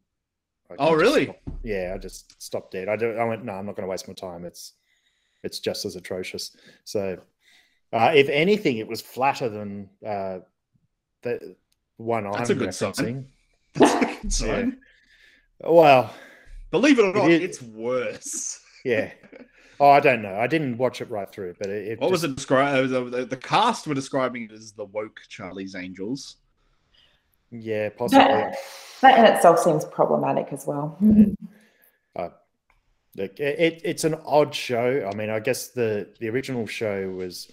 [0.77, 1.33] Oh, really?
[1.63, 2.89] Yeah, I just stopped dead.
[2.89, 4.43] I, do, I went, no, I'm not going to waste my time.
[4.43, 4.73] It's
[5.43, 6.55] it's just as atrocious.
[6.83, 7.17] So,
[7.93, 10.39] uh, if anything, it was flatter than uh,
[11.23, 11.55] the
[11.97, 12.91] one I'm That's a good sign.
[12.91, 13.25] referencing.
[13.75, 14.77] That's a good sign.
[15.61, 16.13] Well,
[16.71, 18.59] Believe it or not, is- it's worse.
[18.85, 19.11] yeah.
[19.79, 20.35] Oh, I don't know.
[20.35, 22.89] I didn't watch it right through, but it, it What was it described?
[22.89, 26.37] The, the, the cast were describing it as the woke Charlie's Angels.
[27.49, 28.23] Yeah, possibly.
[28.25, 28.55] that,
[29.01, 30.97] that in itself seems problematic as well.
[32.15, 32.29] Uh,
[33.15, 35.09] Look, it, it, it's an odd show.
[35.11, 37.51] I mean, I guess the the original show was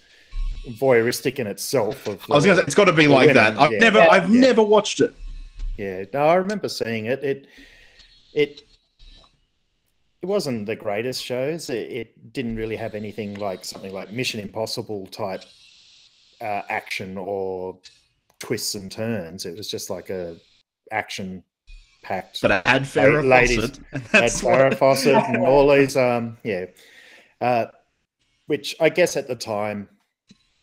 [0.69, 2.07] voyeuristic in itself.
[2.07, 3.57] Of I was gonna say it's got to be like women, that.
[3.59, 3.79] I've yeah.
[3.79, 4.39] never, I've Yeah.
[4.39, 5.13] never watched it.
[5.77, 7.23] Yeah, no, I remember seeing it.
[7.23, 7.47] It
[8.33, 8.61] it
[10.21, 11.69] it wasn't the greatest shows.
[11.69, 15.43] It, it didn't really have anything like something like Mission Impossible type
[16.41, 17.79] uh, action or
[18.39, 19.45] twists and turns.
[19.45, 20.35] It was just like a
[20.91, 21.43] action
[22.03, 22.41] packed.
[22.41, 26.65] But I had Farrah ladies Fawcett, and had Farrah Fawcett and all these, um, yeah,
[27.39, 27.67] uh,
[28.47, 29.87] which I guess at the time,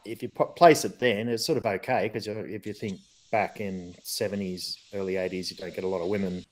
[0.04, 3.00] if you place it then, it's sort of okay because if you think
[3.32, 6.44] back in seventies, early eighties, you don't get a lot of women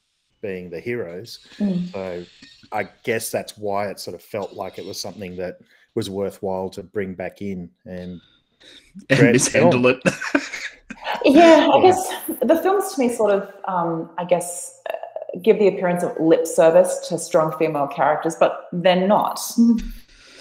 [0.44, 1.40] being the heroes.
[1.58, 1.90] Mm.
[1.90, 2.24] So
[2.70, 5.58] I guess that's why it sort of felt like it was something that
[5.94, 8.20] was worthwhile to bring back in and
[9.08, 10.00] and mishandle it.
[11.24, 15.68] Yeah, I guess the films to me sort of, um, I guess, uh, give the
[15.68, 19.40] appearance of lip service to strong female characters, but they're not.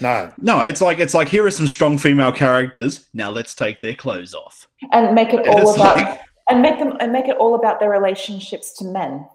[0.02, 3.08] no, no, it's like it's like here are some strong female characters.
[3.14, 4.68] Now let's take their clothes off.
[4.92, 7.90] And make it all about like- and make them and make it all about their
[7.90, 9.26] relationships to men.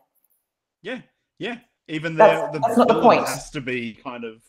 [0.83, 1.01] Yeah,
[1.39, 1.59] yeah.
[1.89, 3.27] Even That's- the the that's not the point.
[3.27, 4.43] has to be kind of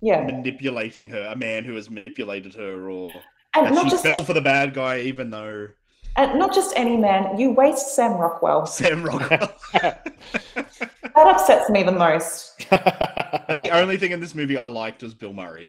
[0.00, 3.10] Yeah, manipulating her, a man who has manipulated her, or
[3.54, 5.68] and not she just fell for the bad guy, even though
[6.16, 7.38] and not just any man.
[7.38, 8.66] You waste Sam Rockwell.
[8.78, 9.52] Sam Rockwell.
[11.14, 12.56] That upsets me the most.
[12.70, 15.68] the only thing in this movie I liked was Bill Murray.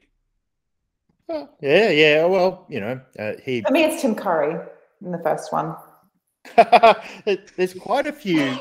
[1.28, 2.26] yeah, yeah.
[2.26, 4.58] Well, you know, uh, he For me, it's Tim Curry
[5.04, 5.76] in the first one.
[7.58, 8.58] There's quite a few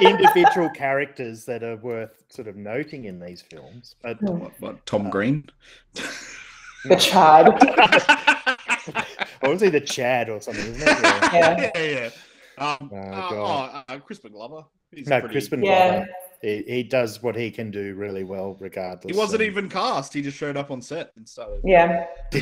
[0.00, 3.94] individual characters that are worth sort of noting in these films.
[4.02, 5.48] But What, what Tom Green?
[6.84, 7.48] The Chad.
[9.42, 10.64] or was he the Chad or something?
[10.64, 10.88] Isn't it?
[11.02, 11.30] Yeah.
[11.32, 11.70] Yeah.
[11.74, 12.10] yeah, yeah.
[12.58, 13.84] Um, Oh, uh, God.
[13.88, 14.64] oh, uh, Crispin Glover.
[14.90, 15.88] He's No, pretty- Crispin Yeah.
[15.98, 16.06] Glover.
[16.42, 19.12] he, he does what he can do really well, regardless.
[19.14, 20.12] He wasn't and- even cast.
[20.14, 21.60] He just showed up on set and started.
[21.64, 22.06] Yeah.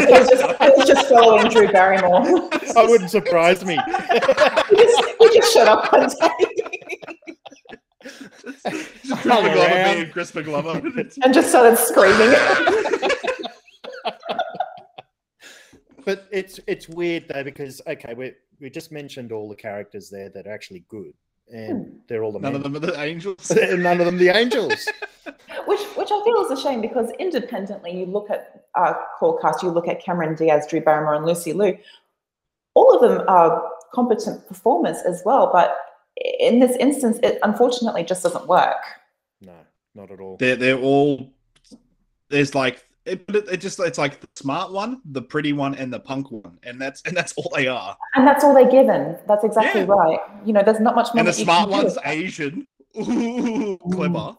[0.00, 2.22] He was just, he was just following Drew Barrymore.
[2.74, 3.76] That wouldn't surprise me.
[4.80, 7.00] He, just, he just shut up one day
[8.02, 9.94] Just Crispin Glover around.
[9.94, 10.82] being Crispin Glover.
[11.22, 12.30] and just started screaming.
[16.04, 20.30] but it's it's weird though because okay, we we just mentioned all the characters there
[20.30, 21.12] that are actually good,
[21.52, 21.96] and hmm.
[22.08, 23.50] they're all the None of them are the angels.
[23.56, 24.88] none of them the angels.
[25.66, 29.62] which which I feel is a shame because independently, you look at our core cast,
[29.62, 31.76] you look at Cameron Diaz, Drew Barrymore, and Lucy Liu.
[32.74, 35.76] All of them are competent performers as well, but
[36.38, 38.76] in this instance, it unfortunately just doesn't work.
[39.40, 39.54] No,
[39.94, 40.36] not at all.
[40.36, 41.32] They're they're all
[42.28, 45.74] there's like it, but it, it just it's like the smart one, the pretty one,
[45.74, 47.96] and the punk one, and that's and that's all they are.
[48.14, 49.16] And that's all they're given.
[49.26, 49.86] That's exactly Yeah.
[49.88, 50.18] right.
[50.44, 51.20] You know, there's not much more.
[51.20, 51.84] And the smart can do.
[51.84, 52.66] one's Asian.
[52.98, 54.36] Ooh, clever.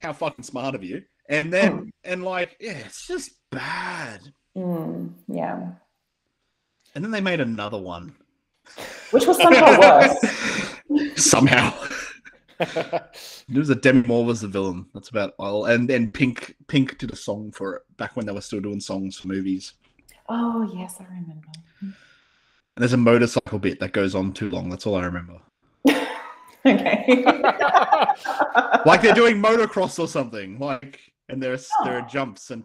[0.00, 1.02] How fucking smart of you.
[1.28, 4.20] And then and like, yeah, it's just bad.
[4.56, 5.68] Mm, yeah,
[6.94, 8.14] And then they made another one.
[9.10, 10.76] Which was somehow worse.
[11.16, 11.72] Somehow.
[12.60, 14.86] It was a Demi Moore was the villain.
[14.94, 15.66] That's about all.
[15.66, 18.80] And then Pink Pink did a song for it back when they were still doing
[18.80, 19.74] songs for movies.
[20.28, 21.48] Oh yes, I remember.
[21.80, 21.94] And
[22.76, 24.68] there's a motorcycle bit that goes on too long.
[24.68, 25.38] That's all I remember.
[26.66, 27.22] Okay.
[28.86, 30.58] Like they're doing motocross or something.
[30.58, 30.98] Like
[31.28, 32.08] and there's there are oh.
[32.08, 32.64] jumps and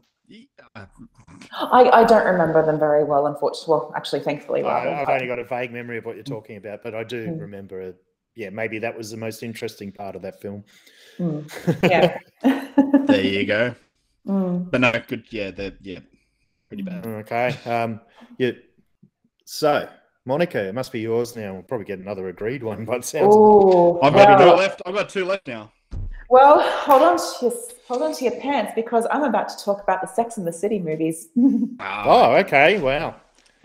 [1.54, 3.72] I, I don't remember them very well, unfortunately.
[3.72, 4.90] Well, actually, thankfully, rather.
[4.90, 7.04] I, I've but- only got a vague memory of what you're talking about, but I
[7.04, 7.42] do Mm.
[7.42, 7.82] remember.
[7.82, 7.96] it.
[8.36, 10.64] Yeah, maybe that was the most interesting part of that film.
[11.20, 11.50] Mm,
[11.90, 12.20] yeah.
[13.08, 13.76] there you go.
[14.28, 14.70] Mm.
[14.70, 15.24] But no, good.
[15.32, 16.00] Yeah, they're yeah,
[16.68, 17.04] pretty bad.
[17.08, 17.56] Okay.
[17.66, 18.02] Um.
[18.38, 18.52] Yeah.
[19.46, 19.88] So,
[20.26, 21.54] Monica, it must be yours now.
[21.54, 23.34] We'll probably get another agreed one, but sounds.
[23.34, 24.82] Ooh, I've got two left.
[24.86, 25.72] I've got two left now.
[26.30, 27.54] Well, hold on to your
[27.88, 30.54] hold on to your pants because I'm about to talk about the Sex and the
[30.54, 31.28] City movies.
[31.82, 32.80] Oh, okay.
[32.80, 33.16] Wow.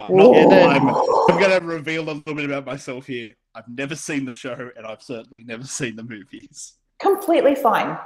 [0.00, 3.30] I'm, not- I'm, I'm going to reveal a little bit about myself here.
[3.54, 6.74] I've never seen the show, and I've certainly never seen the movies.
[7.00, 7.96] Completely fine.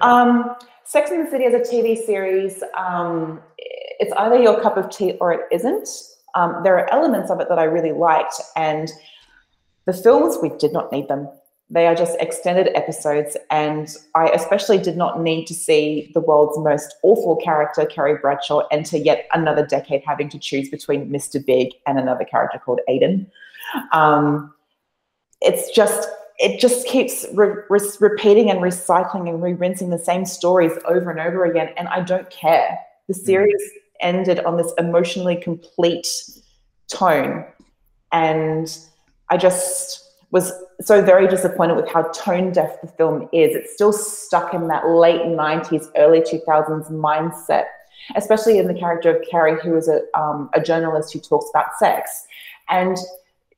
[0.00, 4.90] Um, Sex and the City is a TV series, um, it's either your cup of
[4.90, 5.88] tea or it isn't.
[6.34, 8.90] Um, there are elements of it that I really liked, and
[9.86, 11.28] the films we did not need them.
[11.68, 16.56] They are just extended episodes, and I especially did not need to see the world's
[16.58, 21.44] most awful character, Carrie Bradshaw, enter yet another decade having to choose between Mr.
[21.44, 23.26] Big and another character called Aidan.
[23.92, 24.54] Um,
[25.40, 30.72] it's just it just keeps re- re- repeating and recycling and re-rinsing the same stories
[30.86, 36.06] over and over again and i don't care the series ended on this emotionally complete
[36.88, 37.44] tone
[38.12, 38.78] and
[39.30, 40.05] i just
[40.36, 43.54] was so very disappointed with how tone deaf the film is.
[43.58, 47.66] It's still stuck in that late 90s early 2000s mindset
[48.14, 51.66] especially in the character of carrie who is a, um, a journalist who talks about
[51.78, 52.26] sex.
[52.68, 52.96] And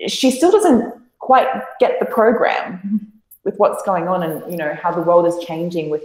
[0.07, 1.49] she still doesn't quite
[1.81, 3.13] get the program
[3.45, 6.03] with what's going on and you know how the world is changing with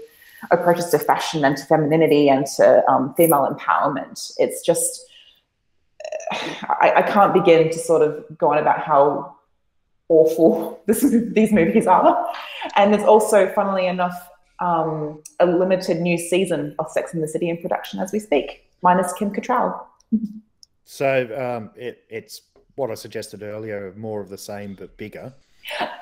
[0.51, 4.33] approaches to fashion and to femininity and to um, female empowerment.
[4.37, 5.05] It's just
[6.31, 9.35] I, I can't begin to sort of go on about how
[10.09, 11.01] awful this,
[11.33, 12.27] these movies are
[12.75, 17.49] and there's also funnily enough um, a limited new season of sex in the city
[17.49, 19.85] in production as we speak minus kim Cattrall.
[20.85, 22.41] So, um, it, it's
[22.75, 25.33] what I suggested earlier, more of the same but bigger.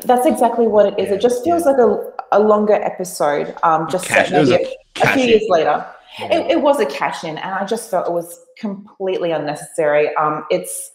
[0.04, 1.10] That's exactly what it is.
[1.10, 1.72] Yeah, it just feels yeah.
[1.72, 5.30] like a, a longer episode, um, just Cash- set maybe a a, a few in.
[5.30, 5.86] years later.
[6.20, 6.34] Yeah.
[6.34, 10.14] It, it was a cash in, and I just felt it was completely unnecessary.
[10.16, 10.92] Um, it's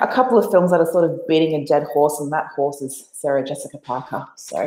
[0.00, 2.80] a couple of films that are sort of beating a dead horse, and that horse
[2.82, 4.26] is Sarah Jessica Parker.
[4.36, 4.64] So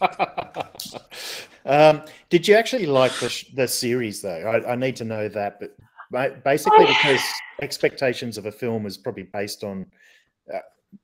[1.66, 4.30] um, did you actually like the, sh- the series though?
[4.30, 5.76] I, I need to know that, but
[6.10, 7.20] ba- basically because
[7.60, 9.86] expectations of a film is probably based on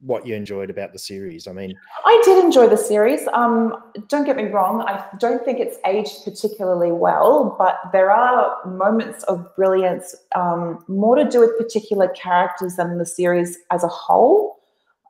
[0.01, 1.47] what you enjoyed about the series.
[1.47, 1.75] I mean,
[2.05, 3.27] I did enjoy the series.
[3.33, 3.75] Um,
[4.09, 9.25] don't get me wrong, I don't think it's aged particularly well, but there are moments
[9.25, 14.61] of brilliance, um, more to do with particular characters than the series as a whole.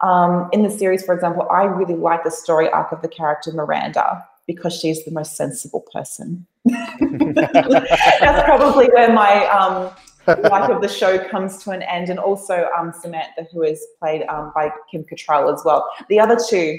[0.00, 3.52] Um, in the series, for example, I really like the story arc of the character
[3.52, 6.46] Miranda because she's the most sensible person.
[6.64, 9.90] That's probably where my um,
[10.28, 14.26] like of the show comes to an end, and also um, Samantha, who is played
[14.28, 15.88] um, by Kim Cattrall as well.
[16.08, 16.78] The other two,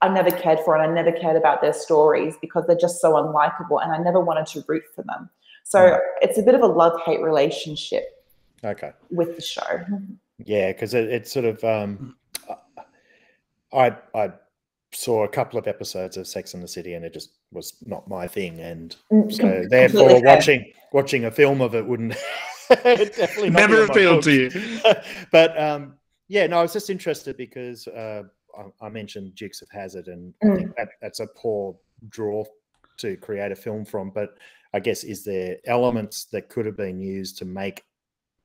[0.00, 3.12] I never cared for, and I never cared about their stories because they're just so
[3.14, 5.28] unlikable, and I never wanted to root for them.
[5.64, 8.24] So it's a bit of a love hate relationship
[8.64, 8.92] okay.
[9.10, 9.84] with the show.
[10.44, 12.16] Yeah, because it, it's sort of um,
[13.72, 14.32] I I
[14.92, 18.08] saw a couple of episodes of Sex and the City, and it just was not
[18.08, 18.60] my thing.
[18.60, 22.14] And Mm, so, therefore, watching watching a film of it wouldn't
[22.84, 24.80] definitely Never appealed to you.
[25.32, 25.94] but um,
[26.28, 28.24] yeah, no, I was just interested because uh,
[28.56, 31.76] I, I mentioned Dukes of Hazzard, and I think that, that's a poor
[32.08, 32.44] draw
[32.98, 34.10] to create a film from.
[34.10, 34.36] But
[34.74, 37.84] I guess is there elements that could have been used to make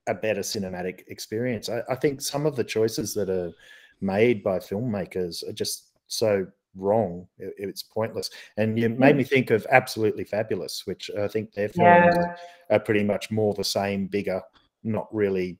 [0.07, 1.69] a better cinematic experience?
[1.69, 3.51] I, I think some of the choices that are
[4.01, 7.27] made by filmmakers are just so wrong.
[7.37, 8.29] It- it's pointless.
[8.57, 12.35] And you made me think of Absolutely Fabulous, which I think their films Yeah.
[12.69, 14.41] are pretty much more the same, bigger,
[14.83, 15.57] not really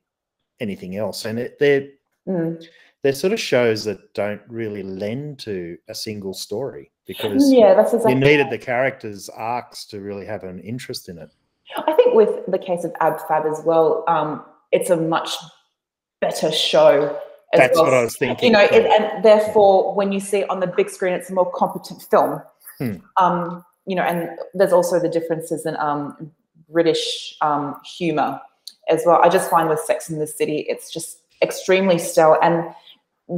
[0.60, 1.26] anything else.
[1.26, 1.88] And it, they're
[2.28, 2.66] Mm.
[3.02, 7.94] they're sort of shows that don't really lend to a single story because Yeah, that's
[7.94, 11.30] exactly you needed the characters' arcs to really have an interest in it.
[11.76, 15.36] I think with the case of Ab Fab as well, um, it's a much
[16.22, 17.20] better show.
[17.60, 17.86] That's well.
[17.86, 18.48] what I was thinking.
[18.48, 19.14] You know, it, yeah.
[19.16, 22.42] and therefore, when you see it on the big screen, it's a more competent film.
[22.80, 22.96] Hmm.
[23.18, 26.32] Um, you know, and there's also the differences in um,
[26.70, 28.40] British um, humor
[28.90, 29.20] as well.
[29.24, 32.66] I just find with Sex in the City, it's just extremely stale, and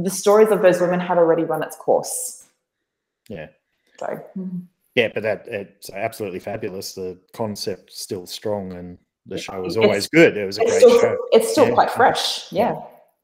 [0.04, 2.44] the stories of those women had already run its course.
[3.28, 3.48] yeah.
[3.98, 4.22] So,
[4.94, 6.94] Yeah, but that it's absolutely fabulous.
[6.94, 10.36] The concept still strong, and the show was It's- always good.
[10.36, 11.16] It was a great still show.
[11.32, 11.74] it's still Yeah.
[11.74, 12.52] quite fresh.
[12.52, 12.76] Yeah.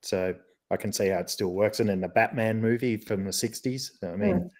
[0.02, 0.34] So
[0.72, 1.78] I can see how it still works.
[1.80, 4.02] And then the Batman movie from the '60s.
[4.02, 4.50] I mean, Mm.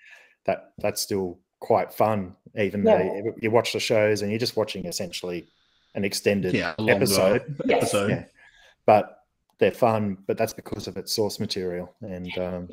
[0.45, 2.99] that that's still quite fun, even Yeah.
[2.99, 5.49] though you- you watch the shows and you're just watching essentially
[5.95, 7.57] an extended Yeah, a longer episode.
[7.65, 7.79] Yes.
[7.83, 8.11] episode.
[8.11, 8.25] Yeah.
[8.85, 9.19] But
[9.59, 11.95] they're fun, but that's because of its source material.
[12.01, 12.69] And um,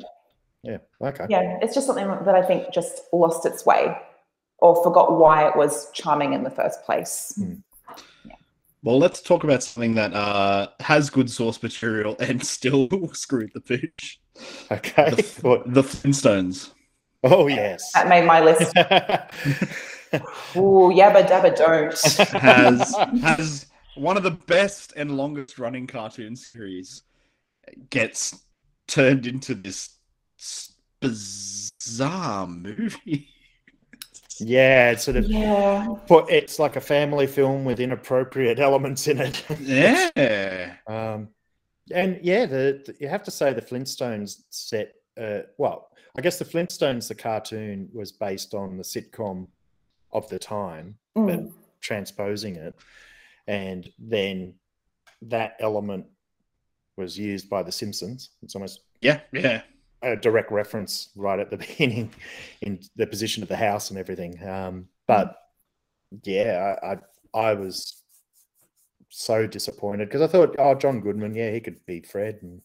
[0.62, 1.26] yeah, okay.
[1.28, 3.96] yeah, it's just something that I think just lost its way
[4.58, 7.38] or forgot why it was charming in the first place.
[8.82, 13.60] Well, let's talk about something that uh, has good source material and still screwed the
[13.60, 14.20] pooch.
[14.70, 15.10] Okay.
[15.10, 16.70] The, What- the Flintstones.
[17.22, 17.92] Oh yes.
[17.92, 18.74] That made my list.
[20.56, 21.92] Ooh, yabba dabba don't.
[22.42, 27.02] has has one of the best and longest running cartoon series
[27.90, 28.40] gets
[28.88, 29.90] turned into this
[31.00, 33.28] bizarre movie.
[34.40, 35.86] Yeah, it's sort of Yeah.
[36.06, 39.44] put it's like a family film with inappropriate elements in it.
[39.60, 40.74] Yeah.
[40.86, 41.28] Um,
[41.92, 44.94] and yeah, the, the- you have to say the Flintstones set.
[45.20, 49.46] Uh, well, I guess the Flintstones, the cartoon, was based on the sitcom
[50.12, 51.52] of the time, but Mm.
[51.80, 52.74] transposing it,
[53.46, 54.54] and then
[55.22, 56.06] that element
[56.96, 58.30] was used by The Simpsons.
[58.42, 59.62] It's almost Yeah, yeah.
[60.02, 62.12] A direct reference right at the beginning
[62.60, 64.42] in the position of the house and everything.
[64.46, 65.36] Um, but
[66.24, 66.98] yeah, I, I
[67.50, 68.02] I was
[69.08, 72.62] so disappointed because I thought, oh, John Goodman, yeah, he could beat Fred and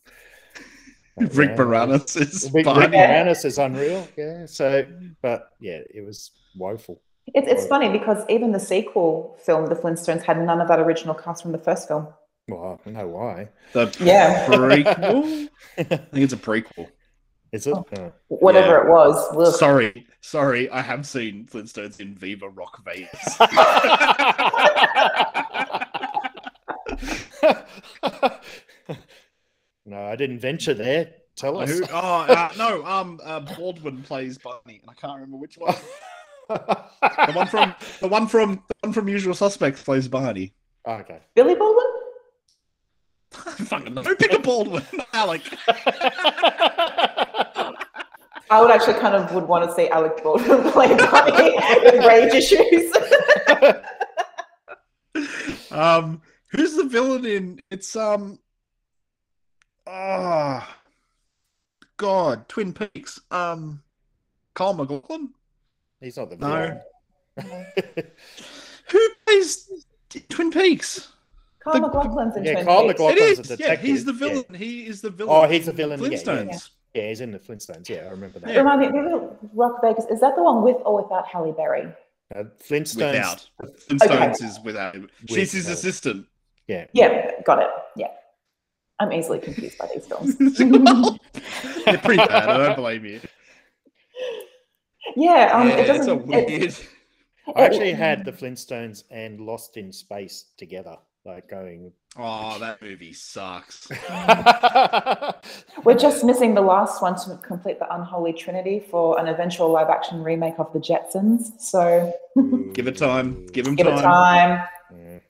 [1.36, 4.08] Rick yeah, Moranis is Rick, Rick Moranis is unreal.
[4.18, 4.86] Yeah, so
[5.22, 7.02] but yeah, it was woeful.
[7.28, 11.16] It's, it's funny because even the sequel film, The Flintstones, had none of that original
[11.16, 12.08] cast from the first film.
[12.48, 13.50] Well, I don't know why.
[13.74, 14.46] The Yeah.
[14.46, 15.50] prequel.
[15.78, 16.88] I think it's a prequel.
[17.56, 17.74] Is it?
[17.74, 18.12] Oh.
[18.28, 18.82] Whatever Yeah.
[18.82, 19.38] it was.
[19.38, 19.56] ugh.
[19.56, 20.70] Sorry, sorry.
[20.70, 23.40] I have seen Flintstones in Viva Rock Vegas.
[29.86, 31.12] no, I didn't venture there.
[31.36, 31.70] Tell us.
[31.70, 31.84] Who?
[31.92, 32.86] Oh uh, no.
[32.86, 35.76] Um, uh, Baldwin plays Barney, and I can't remember which one.
[36.50, 40.54] the one from the one from the one from Usual Suspects plays Barney.
[40.88, 41.20] okay.
[41.36, 41.86] Billy Baldwin?
[43.32, 45.42] Fucking no, pick a Baldwin, Alec.
[48.50, 52.34] I would actually kind of would want to see Alec Baldwin play Barney with rage
[52.34, 52.94] issues.
[55.72, 57.60] Um, who's the villain in?
[57.70, 58.40] It's um.
[59.88, 60.78] Ah,
[61.98, 63.20] God, Twin Peaks.
[63.30, 63.82] Um,
[64.54, 65.34] Kyle MacLachlan.
[66.00, 66.80] He's not the No.
[67.38, 67.72] villain.
[68.92, 69.70] Who plays
[70.30, 71.10] Twin Peaks?
[71.60, 72.88] Kyle The- MacLachlan's in Yeah, Twin Kyle Peaks.
[73.00, 73.60] MacLachlan- It Lachlan's a is.
[73.60, 74.62] Yeah, he's the detective, villain.
[74.62, 75.36] He is the villain.
[75.36, 76.00] Oh, he's the in villain.
[76.02, 76.70] Yeah, yeah, Flintstones.
[76.96, 77.02] Yeah.
[77.04, 77.90] Yeah, he's in the Flintstones.
[77.90, 78.50] Yeah, I remember that.
[78.50, 78.58] Yeah.
[78.60, 81.88] Remind me, Viva Rock Vegas, is that the one with or without Halle Berry?
[82.34, 82.98] Uh, Flintstones.
[83.14, 83.50] Without
[83.90, 85.10] Flintstones is without him.
[85.22, 85.74] With She's his Halle.
[85.74, 86.26] assistant.
[86.68, 86.86] Yeah.
[86.94, 87.70] Yeah, got it.
[87.96, 88.08] Yeah.
[89.00, 90.36] I'm easily confused by these films.
[90.60, 91.20] well,
[91.86, 92.50] they're pretty bad.
[92.50, 93.20] I don't blame you.
[95.16, 96.28] Yeah, um, yeah, it it's a doesn't.
[96.28, 96.50] weird.
[96.50, 96.90] it-
[97.56, 101.92] I actually had the Flintstones and Lost in Space together, like going.
[102.18, 103.90] Oh, that movie sucks.
[105.84, 109.90] We're just missing the last one to complete the unholy trinity for an eventual live
[109.90, 111.60] action remake of the Jetsons.
[111.60, 112.14] So
[112.74, 113.46] Give it time.
[113.48, 114.60] Give him give it time.
[114.60, 115.22] time.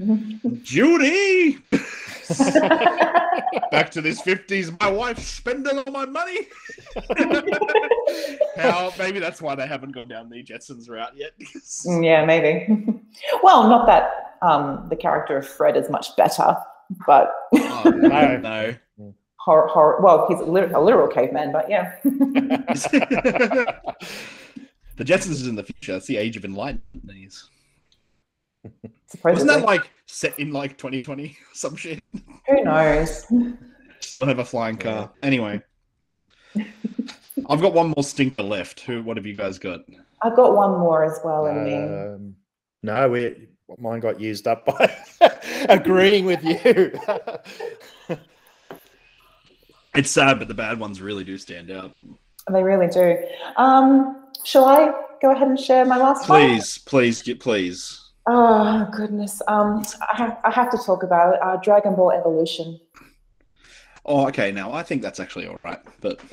[0.00, 0.62] Mm-hmm.
[0.62, 1.58] Judy.
[3.70, 4.78] back to this 50s.
[4.80, 6.48] My wife's spending all my money.
[8.56, 11.32] How maybe that's why they haven't gone down the Jetsons route yet.
[11.84, 12.66] Yeah, maybe.
[13.42, 16.56] well, not that um, the character of Fred is much better,
[17.06, 18.74] but Oh, no, no.
[19.36, 20.00] horror, horror.
[20.02, 21.94] Well, he's a literal, a literal caveman, but yeah.
[22.02, 23.74] the
[25.04, 25.96] Jetsons is in the future.
[25.96, 26.82] It's the age of enlightenment.
[28.62, 28.72] These.
[29.06, 29.32] Supposedly.
[29.32, 32.02] Wasn't that like set in like 2020 some shit?
[32.48, 33.24] Who knows?
[33.30, 35.10] Don't have a flying car.
[35.22, 35.62] Anyway,
[36.56, 38.80] I've got one more stinker left.
[38.80, 39.02] Who?
[39.02, 39.80] What have you guys got?
[40.22, 41.74] I've got one more as well in me.
[41.74, 42.36] Um,
[42.82, 43.48] no, we
[43.78, 44.96] mine got used up by
[45.68, 46.92] agreeing with you.
[49.94, 51.92] It's sad, but the bad ones really do stand out.
[52.50, 53.18] They really do.
[53.56, 56.40] Um, shall I go ahead and share my last one?
[56.40, 58.07] Please, please, get please.
[58.30, 59.40] Oh goodness.
[59.48, 61.40] Um, I have, I have to talk about.
[61.42, 62.78] Uh, Dragon Ball Evolution.
[64.04, 64.52] Oh, okay.
[64.52, 66.20] Now I think that's actually all right, but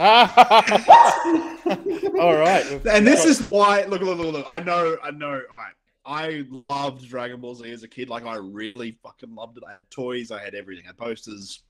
[2.20, 2.66] All right.
[2.90, 3.86] and this is why.
[3.86, 4.54] Look, look, look, look.
[4.58, 5.42] I know, I know.
[5.58, 5.74] Right.
[6.06, 8.10] I loved Dragon Ball Z as a kid.
[8.10, 9.64] Like I really fucking loved it.
[9.66, 10.32] I had toys.
[10.32, 10.84] I had everything.
[10.86, 11.64] I had posters.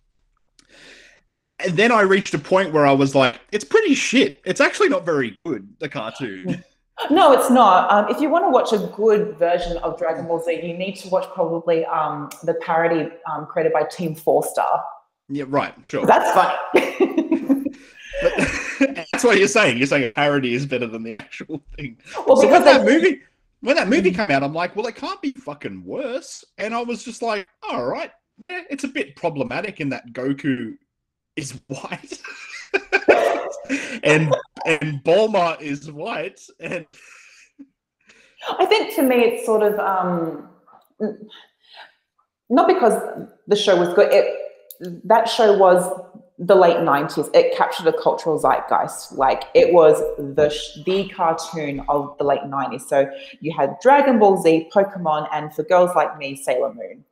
[1.59, 4.41] And then I reached a point where I was like, "It's pretty shit.
[4.43, 6.63] It's actually not very good." The cartoon.
[7.11, 7.91] No, it's not.
[7.91, 10.95] Um, if you want to watch a good version of Dragon Ball Z, you need
[10.97, 14.83] to watch probably um, the parody um, created by Team Four Star.
[15.29, 15.73] yeah, right.
[15.89, 16.05] Sure.
[16.05, 17.73] That's funny.
[18.21, 18.33] But
[19.11, 19.77] that's what you're saying.
[19.77, 21.97] You're saying a parody is better than the actual thing.
[22.25, 23.21] Well, so when because that movie
[23.61, 26.43] when that movie came out, I'm like, well, it can't be fucking worse.
[26.57, 28.11] And I was just like, all right,
[28.49, 30.77] yeah, it's a bit problematic in that Goku
[31.35, 32.21] is white.
[34.03, 34.35] And
[34.65, 36.39] and Bulma is white.
[36.59, 36.85] And
[38.59, 40.49] I think for me, it's sort of um,
[42.49, 43.01] not because
[43.47, 44.11] the show was good.
[44.11, 44.35] It
[45.05, 45.89] that show was
[46.37, 47.29] the late '90s.
[47.33, 49.13] It captured a cultural zeitgeist.
[49.13, 50.53] Like it was the
[50.85, 52.81] the cartoon of the late '90s.
[52.81, 53.09] So
[53.39, 57.03] you had Dragon Ball Z, Pokemon, and for girls like me, Sailor Moon.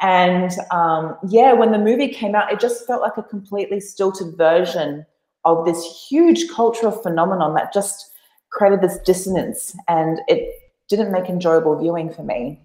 [0.00, 4.36] And um, yeah, when the movie came out, it just felt like a completely stilted
[4.36, 5.06] version
[5.46, 8.12] of this huge cultural phenomenon that just
[8.50, 10.52] created this dissonance and it
[10.88, 12.60] didn't make enjoyable viewing for me.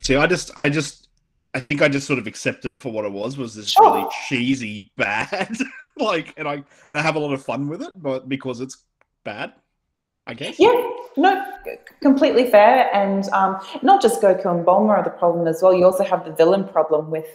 [0.00, 1.08] see, I just I just
[1.54, 3.92] I think I just sort of accepted for what it was, was this Sure.
[3.94, 5.54] really cheesy bad.
[5.96, 6.62] like and I,
[6.94, 8.76] I have a lot of fun with it, but because it's
[9.24, 9.52] bad,
[10.26, 10.58] I guess.
[10.58, 10.72] Yeah,
[11.16, 11.44] no,
[12.00, 12.88] completely fair.
[12.94, 15.74] And um, not just Goku and Bulma are the problem as well.
[15.74, 17.26] You also have the villain problem with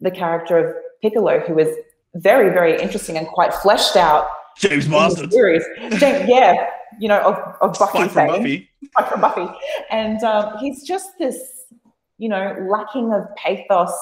[0.00, 1.76] the character of Piccolo, who is
[2.14, 4.28] very, very interesting and quite fleshed out.
[4.58, 5.30] James Marsden.
[5.30, 5.64] series.
[5.98, 6.68] James- yeah,
[7.00, 7.36] you know, of,
[7.70, 8.26] of Buffy from.
[8.28, 8.68] Buffy.
[9.08, 9.46] From Buffy.
[9.90, 11.36] And um, he's just this,
[12.18, 13.92] you know, lacking of pathos,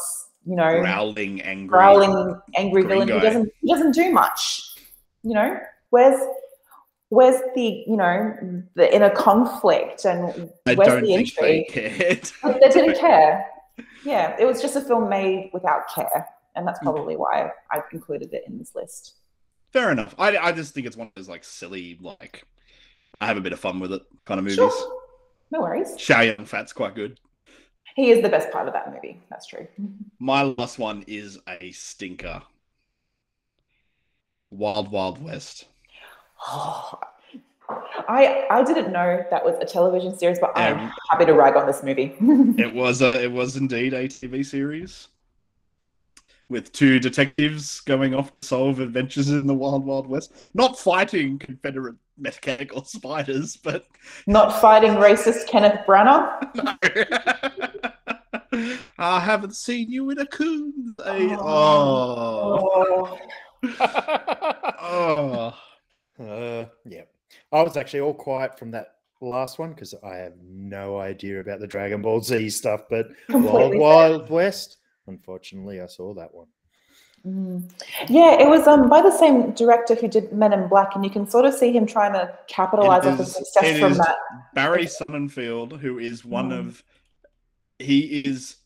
[0.47, 1.67] you know, Growling, angry.
[1.69, 3.21] growling, angry villain who guy.
[3.21, 4.63] doesn't he doesn't do much.
[5.23, 5.59] You know,
[5.91, 6.19] where's
[7.09, 11.69] where's the you know the inner conflict and I where's the they intrigue?
[11.69, 12.31] cared.
[12.45, 13.45] They didn't care.
[14.05, 16.27] Yeah, it was just a film made without care,
[16.57, 16.67] and Hmm.
[16.67, 19.15] that's probably why I've included it in this list.
[19.73, 20.15] Fair enough.
[20.19, 22.45] I, I just think it's one of those like silly, like
[23.21, 24.57] I have a bit of fun with it kind of movies.
[24.57, 24.93] Sure.
[25.51, 25.97] No worries.
[25.97, 27.21] Chow Fat's quite good.
[27.95, 29.23] He is the best part of that movie.
[29.31, 29.69] That's true.
[30.19, 32.43] My last one is a stinker.
[34.51, 35.67] Wild Wild West.
[36.47, 36.99] Oh,
[38.09, 41.67] I I didn't know that was a television series, but I'm happy to rag on
[41.67, 42.15] this movie.
[42.59, 45.09] It was a, it was indeed a TV series
[46.49, 51.39] with two detectives going off to solve adventures in the Wild Wild West, not fighting
[51.39, 53.87] Confederate mechanical spiders, but
[54.27, 56.33] Not fighting racist Kenneth Branagh.
[58.99, 60.95] I haven't seen you in a coon.
[60.99, 61.37] day.
[61.39, 63.19] Oh.
[63.63, 63.63] Oh.
[66.19, 66.23] oh.
[66.23, 67.03] Uh, yeah.
[67.53, 71.61] I was actually all quiet from that last one because I have no idea about
[71.61, 73.79] the Dragon Ball Z stuff, but Wild Completely fair.
[73.79, 76.47] Wild West, unfortunately, I saw that one.
[77.27, 77.69] Mm.
[78.09, 81.11] Yeah, it was um by the same director who did Men in Black, and you
[81.11, 83.93] can sort of see him trying to capitalize It off the is- success it from
[83.93, 84.17] is that.
[84.55, 86.59] Barry Sonnenfeld, who is one Mm.
[86.59, 86.85] of,
[87.79, 88.57] he is,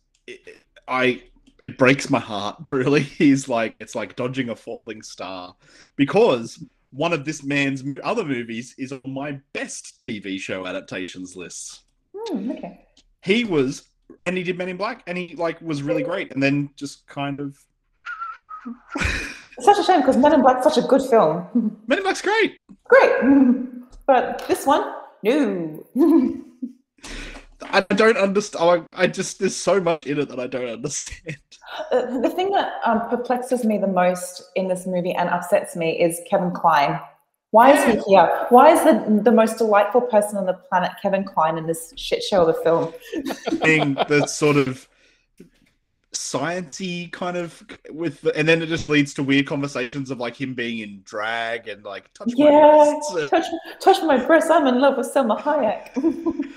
[0.86, 1.22] I,
[1.68, 3.00] it breaks my heart, really.
[3.02, 5.54] He's like, it's like dodging a falling star
[5.96, 6.62] because
[6.92, 11.84] one of this man's other movies is on my best TV show adaptations lists.
[12.14, 12.80] Hmm, okay.
[13.22, 13.88] He was,
[14.26, 17.06] and he did Men in Black, and he like was really great, and then just
[17.06, 17.58] kind of,
[18.96, 21.80] It's such a shame because Men in Black's such a good film.
[21.86, 22.58] Men in Black's great.
[22.84, 23.12] Great.
[24.06, 24.92] But this one,
[25.22, 25.86] no.
[27.62, 28.88] I don't understand.
[28.92, 31.36] I, I just there's so much in it that I don't understand.
[31.92, 36.00] Uh, the thing that um, perplexes me the most in this movie and upsets me
[36.00, 36.98] is Kevin Kline.
[37.52, 38.46] Why is he here?
[38.50, 42.22] Why is the the most delightful person on the planet Kevin Kline in this shit
[42.22, 42.92] show of a film?
[43.64, 44.86] Being the sort of
[46.12, 50.34] sciencey kind of with, the, and then it just leads to weird conversations of like
[50.40, 53.46] him being in drag and like touch my breasts and- touch,
[53.80, 54.50] touch my breast.
[54.50, 56.50] I'm in love with Salma Hayek.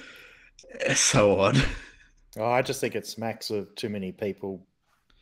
[0.81, 1.63] It's so odd.
[2.37, 4.65] Oh, I just think it smacks of too many people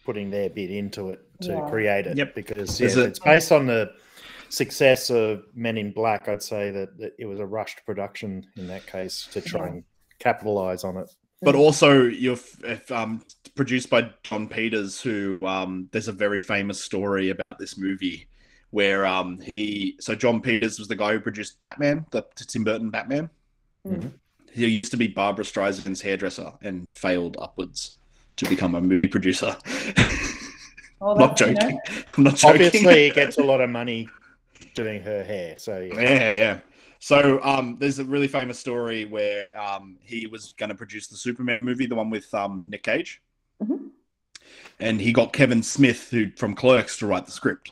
[0.05, 1.69] putting their bit into it to Yeah.
[1.69, 2.17] create it.
[2.17, 2.35] Yep.
[2.35, 3.91] Because yeah, it- it's based on the
[4.51, 8.67] success of Men in Black, I'd say that, that it was a rushed production in
[8.67, 9.71] that case to try Yeah.
[9.73, 9.83] and
[10.19, 11.09] capitalize on it.
[11.41, 13.23] But also, you're f- if, um,
[13.55, 18.27] produced by Jon Peters, who um, there's a very famous story about this movie
[18.69, 19.95] where um, he.
[19.99, 23.29] So Jon Peters was the guy who produced Batman, the Tim Burton Batman.
[23.87, 24.11] Mhm.
[24.53, 27.97] He used to be Barbra Streisand's hairdresser and failed upwards
[28.35, 29.55] to become a movie producer.
[30.99, 31.79] Well, not that's, you know, joking.
[32.17, 32.49] I'm not joking.
[32.65, 34.07] Obviously, he gets a lot of money
[34.73, 35.55] doing her hair.
[35.57, 36.01] So yeah.
[36.01, 36.59] Yeah, yeah.
[36.99, 41.17] So um, there's a really famous story where um, he was going to produce the
[41.17, 43.21] Superman movie, the one with um, Nick Cage,
[43.61, 43.89] Mhm.
[44.79, 47.71] and he got Kevin Smith, who from Clerks, to write the script.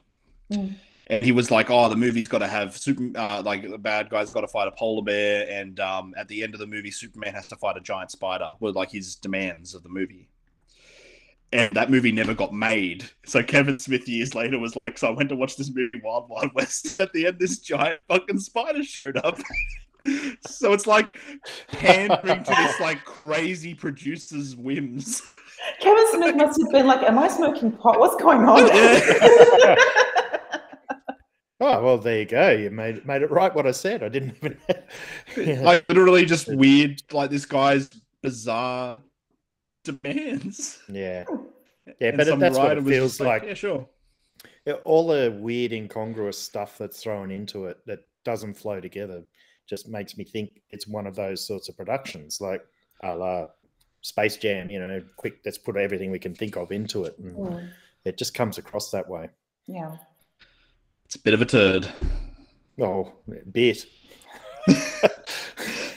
[0.52, 0.76] Mm.
[1.12, 4.10] And he was like, "Oh, the movie's got to have super, uh, like the bad
[4.10, 6.92] guy's got to fight a polar bear, and um, at the end of the movie,
[6.92, 10.28] Superman has to fight a giant spider." Were like his demands of the movie.
[11.52, 13.10] And that movie never got made.
[13.26, 16.30] So Kevin Smith years later was like, "So I went to watch this movie, Wild
[16.30, 17.00] Wild West.
[17.02, 19.40] At the end, this giant fucking spider showed up."
[20.48, 21.18] so it's like
[21.70, 25.22] pandering to this like crazy producer's whims.
[25.80, 28.00] Kevin Smith must have been like, "Am I smoking pot?
[28.00, 29.78] What's going on?"
[31.62, 32.52] Oh well, there you go.
[32.52, 33.54] You made made it right.
[33.54, 34.02] What I said.
[34.02, 34.58] I didn't even.
[35.36, 35.60] Yeah.
[35.60, 37.90] Like literally just weird, like this guy's
[38.22, 38.98] bizarre
[39.92, 40.80] demands.
[40.90, 41.26] yeah,
[42.00, 43.44] yeah, And but that's what it feels just like.
[43.44, 43.88] Yeah, sure.
[44.66, 49.24] Yeah, all the weird incongruous stuff that's thrown into it that doesn't flow together
[49.68, 52.62] just makes me think it's one of those sorts of productions like
[53.04, 53.48] a la
[54.02, 57.36] space jam you know quick let's put everything we can think of into it and
[57.36, 57.70] Mm,
[58.06, 59.30] it just comes across that way
[59.68, 59.96] yeah.
[61.06, 61.88] It's a bit of a turd.
[62.80, 63.12] oh
[63.52, 63.86] bit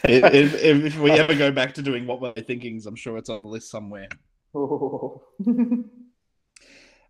[0.08, 3.28] if, if, if we ever go back to doing what we're thinkings, I'm sure it's
[3.30, 4.08] on the list somewhere.
[4.56, 5.20] Ooh.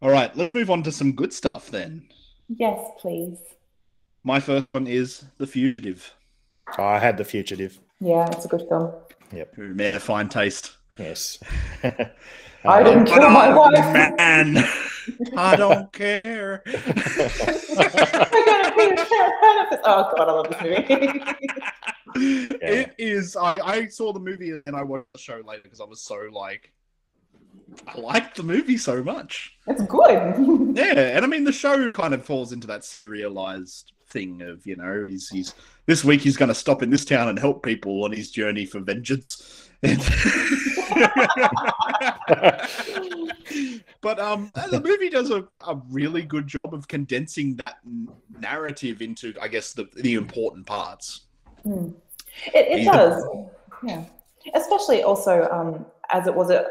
[0.03, 2.09] All right, let's move on to some good stuff then.
[2.49, 3.39] yes, please.
[4.25, 6.15] My first one is The Fugitive.
[6.79, 8.93] Oh, i had the fugitive Yeah, it's a good film.
[9.33, 9.55] Yep.
[9.57, 10.77] Who may have fine taste.
[10.97, 11.39] yes
[11.83, 11.91] I
[12.65, 13.93] Uh, didn't kill my Oh, wife.
[14.17, 14.65] Man,
[15.37, 16.63] I don't care.
[16.65, 19.83] I'm gonna be a sheriff benefits.
[19.85, 21.25] Oh god, I love this movie.
[22.65, 23.37] It is.
[23.37, 26.29] I, I saw the movie and I watched the show later because I was so
[26.33, 26.73] like,
[27.87, 29.57] I liked the movie so much.
[29.67, 30.37] it's good.
[30.77, 34.77] Yeah, and I mean the show kind of falls into that serialized thing of you
[34.77, 35.55] know he's he's
[35.87, 38.65] this week he's going to stop in this town and help people on his journey
[38.65, 39.69] for vengeance.
[44.01, 47.79] but um, the movie does a, a really good job of condensing that
[48.39, 51.23] narrative into, I guess, the the important parts.
[51.63, 51.89] Hmm.
[52.55, 53.25] It, it does.
[53.85, 54.05] Yeah.
[54.55, 56.67] Especially also um, as it was a,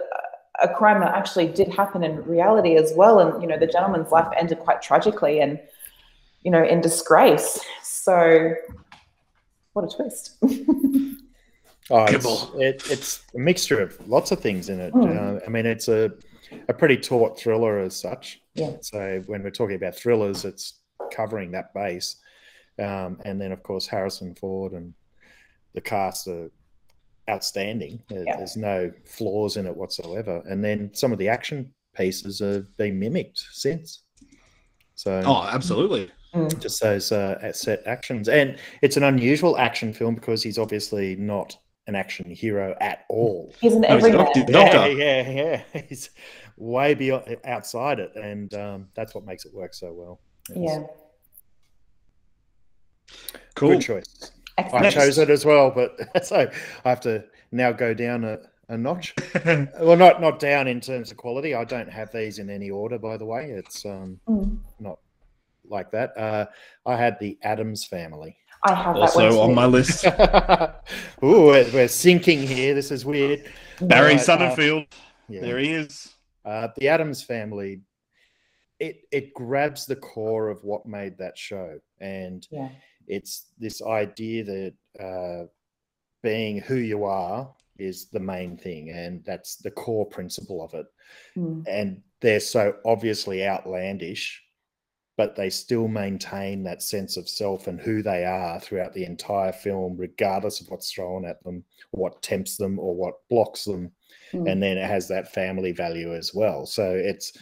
[0.62, 3.20] a crime that actually did happen in reality as well.
[3.20, 5.60] And, you know, the gentleman's life ended quite tragically and,
[6.44, 7.60] you know, in disgrace.
[7.84, 8.54] So,
[9.74, 10.38] what a twist.
[11.94, 12.26] Oh, it's,
[12.88, 14.94] it, it's a mixture of lots of things in it.
[14.94, 15.42] Mm.
[15.42, 16.14] Uh, I mean, it's a
[16.68, 18.42] a pretty taut thriller as such.
[18.56, 18.74] Yeah.
[18.82, 20.80] So when we're talking about thrillers, it's
[21.12, 22.18] covering that base,
[22.82, 24.94] um, and then of course Harrison Ford and
[25.74, 26.50] the cast are
[27.30, 28.02] outstanding.
[28.10, 28.38] There- Yeah.
[28.38, 30.42] There's no flaws in it whatsoever.
[30.50, 34.04] And then some of the action pieces have been mimicked since.
[34.96, 36.10] So Oh, absolutely.
[36.60, 38.28] just those uh, set actions.
[38.30, 41.58] And it's an unusual action film because he's obviously not
[41.88, 43.54] an action hero at all.
[43.60, 44.52] He's an No, he's a everyman.
[44.52, 44.92] doctor.
[44.92, 45.82] Yeah, yeah, yeah.
[45.90, 46.10] He's
[46.58, 50.20] way beyond outside it, and um, that's what makes it work so well.
[50.50, 50.84] It's Yeah.
[53.55, 53.72] Cool.
[53.72, 54.32] good choice.
[54.57, 56.49] I chose it as well, but so
[56.86, 58.38] I have to now go down a,
[58.70, 59.14] a notch.
[59.45, 61.55] well, not not down in terms of quality.
[61.55, 63.51] I don't have these in any order, by the way.
[63.51, 64.57] It's um, Mm.
[64.80, 64.99] not
[65.66, 66.18] like that.
[66.18, 66.45] Uh,
[66.86, 68.36] I had the Addams Family.
[68.64, 69.26] I have that one.
[69.26, 70.05] also on my list,
[71.24, 72.74] Ooh, we're, we're sinking here.
[72.76, 73.49] This is weird.
[73.82, 74.88] Barry Right, uh, Sonnenfeld.
[75.30, 75.41] Yeah.
[75.41, 76.14] There he is.
[76.45, 77.82] Uh, the Addams Family.
[78.80, 82.70] It it grabs the core of what made that show, and Yeah.
[83.12, 85.45] It's this idea that uh,
[86.24, 90.86] being who you are is the main thing, and that's the core principle of it.
[91.36, 91.66] Mm.
[91.68, 94.41] And they're so obviously outlandish,
[95.18, 99.51] but they still maintain that sense of self and who they are throughout the entire
[99.51, 103.91] film, regardless of what's thrown at them, what tempts them, or what blocks them.
[104.32, 104.49] Mm.
[104.49, 106.66] And then it has that family value as well.
[106.66, 107.34] So it's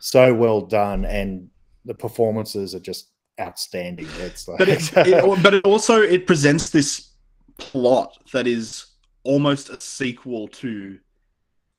[0.00, 1.48] so well done, and
[1.86, 3.08] the performances are just
[3.40, 4.08] outstanding.
[4.18, 7.10] It's like, but it, it, but it also it presents this
[7.58, 8.86] plot that is
[9.24, 10.98] almost a sequel to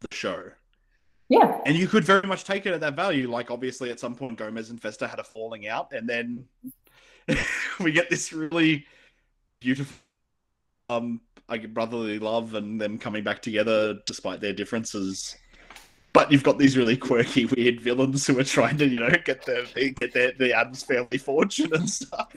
[0.02, 0.44] the show.
[1.30, 1.60] Yeah.
[1.66, 3.30] And you could very much take it at that value.
[3.30, 6.46] Like obviously at some point Gomez and Fester had a falling out, and then
[7.80, 8.86] we get this really
[9.60, 9.96] beautiful
[10.90, 15.36] um like brotherly love and them coming back together despite their differences.
[16.12, 19.46] But you've got these really quirky, weird villains who are trying to, you know, get
[19.46, 22.36] their get the Addams family fortune and stuff.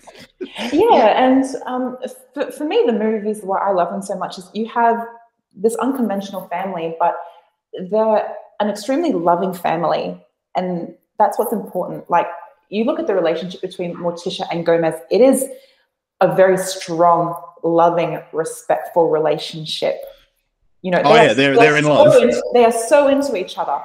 [0.72, 1.96] Yeah, and um,
[2.34, 5.06] for, for me, the movies what I love them so much is you have
[5.54, 7.16] this unconventional family, but
[7.90, 10.22] they're an extremely loving family,
[10.54, 12.10] and that's what's important.
[12.10, 12.26] Like
[12.68, 15.46] you look at the relationship between Morticia and Gomez, it is
[16.20, 20.00] a very strong, loving, respectful relationship.
[20.82, 22.22] You know, Oh, they yeah, are- they're- they they're are in so love.
[22.22, 23.80] into- they are so into each other.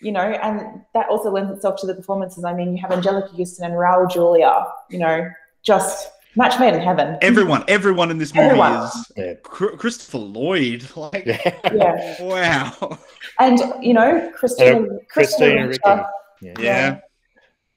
[0.00, 2.44] You know, and that also lends itself to the performances.
[2.44, 4.66] I mean, you have Anjelica Huston and Raul Julia.
[4.90, 5.30] You know,
[5.62, 7.18] just match made in heaven.
[7.22, 8.72] Everyone, everyone in this movie Everyone.
[8.84, 9.34] is Yeah.
[9.44, 10.84] Christopher Lloyd.
[10.96, 12.16] Like, Yeah.
[12.22, 12.98] wow.
[13.38, 15.80] And you know, Christina, Uh, Christina Ricci.
[15.86, 16.02] Ricci.
[16.42, 16.52] Yeah.
[16.58, 16.98] Yeah.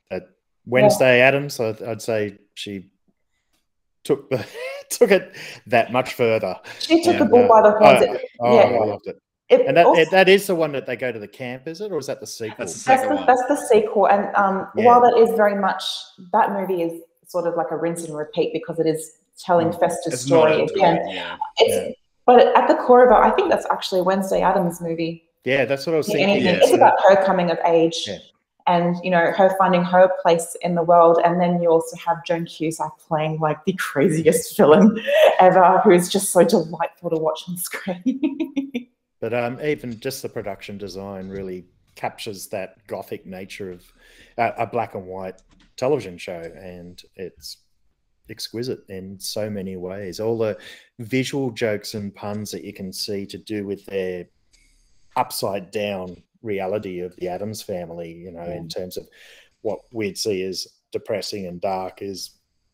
[0.09, 0.19] Uh,
[0.65, 2.87] Wednesday Addams, I'd, I'd say she
[4.03, 4.43] took the
[4.89, 5.35] took it
[5.67, 6.55] that much further.
[6.79, 7.19] She took Yeah.
[7.19, 8.05] the bull by the horns.
[8.39, 8.61] Oh, oh, yeah.
[8.77, 9.17] I loved it.
[9.47, 11.67] It And that also- it, that is the one that they go to the camp,
[11.67, 12.55] is it, or is that the sequel?
[12.59, 14.07] That's the that's the, that's the sequel.
[14.07, 14.85] And um, Yeah.
[14.85, 15.83] while that is very much
[16.33, 20.05] that movie is sort of like a rinse and repeat because it is telling Fester's
[20.07, 20.13] Mm.
[20.13, 21.07] It's story a again.
[21.09, 21.37] yeah.
[21.57, 25.25] It's but at the core of it, I think that's actually a Wednesday Addams movie.
[25.43, 26.43] yeah, that's what I was Yeah, thinking.
[26.45, 26.51] yeah.
[26.63, 28.09] It's about her coming of age.
[28.67, 32.25] And you know her finding her place in the world, and then you also have
[32.25, 34.99] Joan Cusack playing like the craziest villain
[35.39, 38.89] ever, who is just so delightful to watch on screen.
[39.21, 43.83] But um, even just the production design really captures that gothic nature of
[44.37, 45.41] uh, a black and white
[45.77, 47.57] television show, and it's
[48.29, 50.19] exquisite in so many ways.
[50.19, 50.57] All the
[50.99, 54.27] visual jokes and puns that you can see to do with their
[55.15, 59.07] upside down reality of the Addams family, you know, in terms of
[59.61, 62.31] what we'd see as depressing and dark is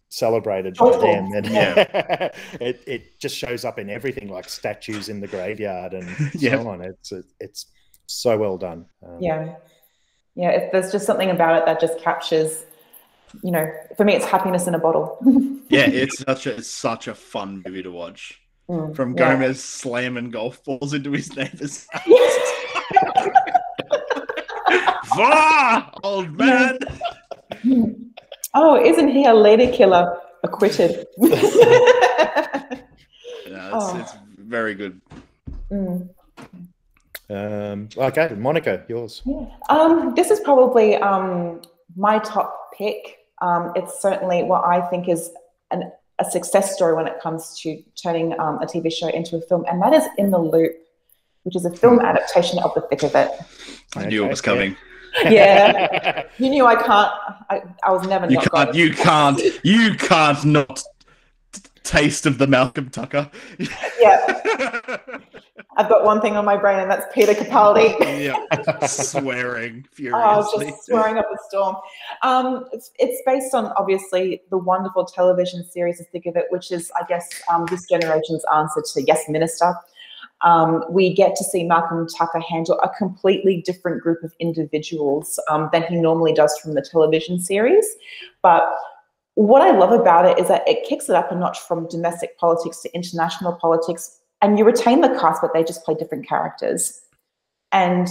[0.09, 1.01] celebrated by Joyful.
[1.01, 2.29] them and Yeah.
[2.59, 6.61] it, it just shows up in everything like statues in the graveyard and Yeah.
[6.61, 7.67] so on it's it's
[8.07, 9.55] so well done um, yeah
[10.35, 12.65] yeah if there's just something about it that just captures
[13.41, 13.65] you know
[13.95, 15.17] for me it's happiness in a bottle
[15.69, 18.41] Yeah, it's such a it's such a fun movie to watch.
[18.69, 19.35] Mm, From yeah.
[19.35, 22.50] Gomez slamming golf balls into his neighbor's house.
[25.15, 26.77] Vah, old man.
[28.53, 31.31] oh isn't he a lady killer acquitted Yeah,
[32.65, 32.81] it's,
[33.73, 33.97] Oh.
[33.99, 34.99] it's very good.
[35.71, 36.09] Mm.
[37.29, 39.45] um okay monica yours Yeah.
[39.69, 41.61] Um, this is probably um,
[41.95, 43.19] my top pick.
[43.41, 45.31] Um, it's certainly what I think is
[45.71, 49.41] an, a success story when it comes to turning um, a TV show into a
[49.41, 50.73] film, and that is In the Loop,
[51.43, 53.31] which is a film adaptation of The Thick of It.
[53.95, 54.71] I knew it was coming.
[54.71, 54.77] Yeah,
[55.25, 57.11] you knew I can't.
[57.49, 58.73] I, I was never You not can't.
[58.73, 58.75] going.
[58.79, 59.41] You can't.
[59.63, 60.81] You can't not
[61.83, 63.29] taste of the Malcolm Tucker.
[63.99, 64.97] Yeah,
[65.77, 67.97] I've got one thing on my brain, and that's Peter Capaldi.
[68.23, 70.67] yeah, swearing Oh, furiously.
[70.67, 71.75] just swearing up a storm.
[72.23, 76.71] Um, it's, it's based on obviously the wonderful television series The Thick of It, which
[76.71, 79.73] is, I guess, um, this generation's answer to Yes Minister.
[80.43, 85.69] Um, we get to see Malcolm Tucker handle a completely different group of individuals um,
[85.71, 87.85] than he normally does from the television series.
[88.41, 88.63] But
[89.35, 92.37] what I love about it is that it kicks it up a notch from domestic
[92.37, 97.01] politics to international politics, and you retain the cast, but they just play different characters.
[97.71, 98.09] And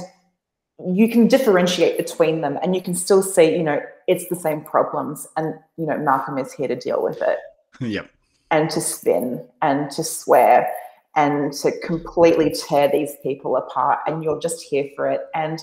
[0.87, 4.63] you can differentiate between them and you can still see, you know, it's the same
[4.63, 5.27] problems.
[5.37, 7.39] And, you know, Malcolm is here to deal with it
[7.81, 8.09] Yep.
[8.51, 10.71] and to spin and to swear
[11.17, 13.99] and to completely tear these people apart.
[14.07, 15.23] And you're just here for it.
[15.35, 15.61] And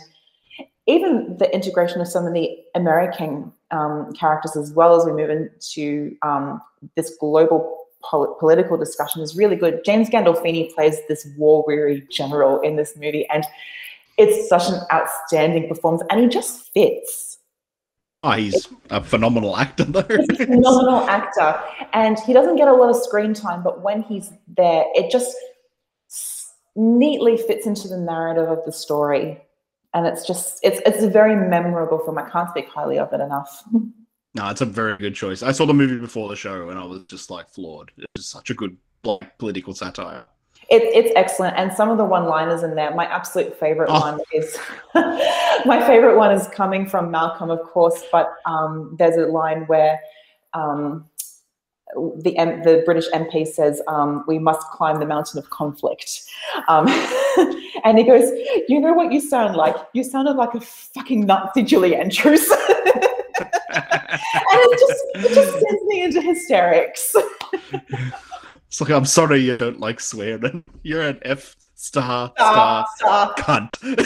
[0.87, 5.29] even the integration of some of the American um, characters, as well as we move
[5.29, 6.61] into um,
[6.95, 9.83] this global pol- political discussion, is really good.
[9.83, 13.43] James Gandolfini plays this war weary general in this movie, and
[14.17, 17.36] it's such an outstanding performance, and he just fits.
[18.27, 20.03] Oh, he's a phenomenal actor, though.
[20.03, 21.61] He's a phenomenal actor,
[21.93, 25.33] and he doesn't get a lot of screen time, but when he's there, it just
[26.75, 29.41] neatly fits into the narrative of the story.
[29.93, 32.17] And it's just it's it's a very memorable film.
[32.17, 33.63] I can't speak highly of it enough.
[34.35, 35.41] No, it's a very good choice.
[35.41, 37.91] I saw the movie before the show and I was just like floored.
[37.97, 38.77] It was such a good
[39.39, 40.25] political satire.
[40.69, 42.93] It, it's excellent, and some of the one-liners in there.
[42.93, 43.99] My absolute favorite Oh.
[44.01, 44.57] one is
[45.65, 48.03] my favorite one is coming from Malcolm, of course.
[48.11, 49.97] But um, there's a line where
[50.53, 51.05] um,
[52.21, 56.23] the M- the British MP says, um, "We must climb the mountain of conflict,"
[56.67, 56.87] um,
[57.85, 58.29] and he goes,
[58.67, 59.75] "You know what you sound like?
[59.93, 62.45] You sounded like a fucking Nazi Julie Andrews."
[63.39, 67.15] and it just it just sends me into hysterics.
[68.67, 70.63] It's like I'm sorry you don't like swearing.
[70.83, 73.35] You're an F star Star, star, star.
[73.35, 73.83] cunt.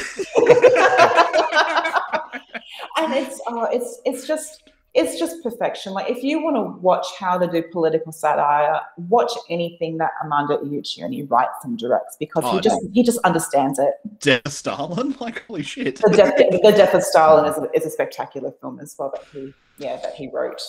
[2.97, 5.93] and it's uh, it's it's just it's just perfection.
[5.93, 10.57] Like if you want to watch how to do political satire, watch anything that Armando
[10.63, 13.93] Iannucci writes and directs because Oh, he just he just understands it.
[14.19, 15.15] Death of Stalin?
[15.21, 15.95] Like holy shit.
[15.97, 19.23] The death, the death of Stalin is a, is a spectacular film as well that
[19.31, 20.61] he yeah that he wrote.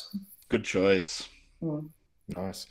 [0.48, 1.28] Good choice.
[1.62, 1.88] Mm.
[2.36, 2.66] Nice.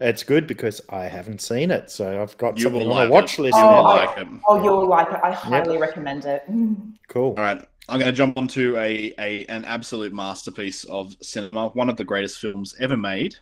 [0.00, 3.12] It's good because I haven't seen it, so I've got You something on like a
[3.12, 3.42] watch it.
[3.42, 3.56] list.
[3.58, 4.06] You Oh, will now.
[4.06, 4.28] like it.
[4.48, 5.20] Oh, you'll like it.
[5.22, 6.42] I highly recommend it.
[7.08, 7.34] Cool.
[7.36, 11.88] All right, I'm going to jump onto a, a an absolute masterpiece of cinema, one
[11.90, 13.36] of the greatest films ever made.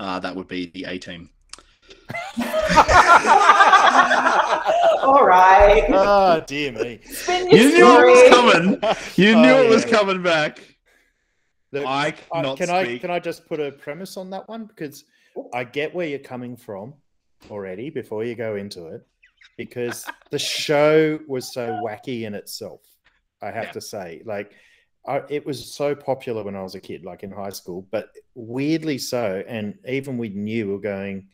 [0.00, 1.30] Uh, that would be The A Team.
[5.02, 5.84] All right.
[5.90, 7.00] Oh dear me.
[7.04, 8.70] Spin your You knew it was coming.
[9.16, 10.58] You Oh, knew it was coming back.
[11.72, 14.64] Look, I I- cannot can I can I just put a premise on that one
[14.66, 15.04] because
[15.52, 16.94] I get where you're coming from
[17.50, 19.06] already before you go into it
[19.56, 22.80] because the show was so wacky in itself.
[23.42, 23.72] I have Yeah.
[23.72, 24.52] to say, like,
[25.06, 28.08] I, it was so popular when I was a kid, like in high school, but
[28.34, 29.44] weirdly so.
[29.46, 31.28] And even we knew we were going,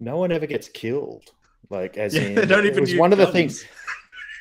[0.00, 1.30] no one ever gets killed.
[1.70, 3.64] Like, as Yeah, in, they don't it even was use one of the things.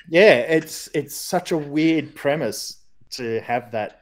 [0.10, 2.78] Yeah, it's it's such a weird premise
[3.12, 4.02] to have that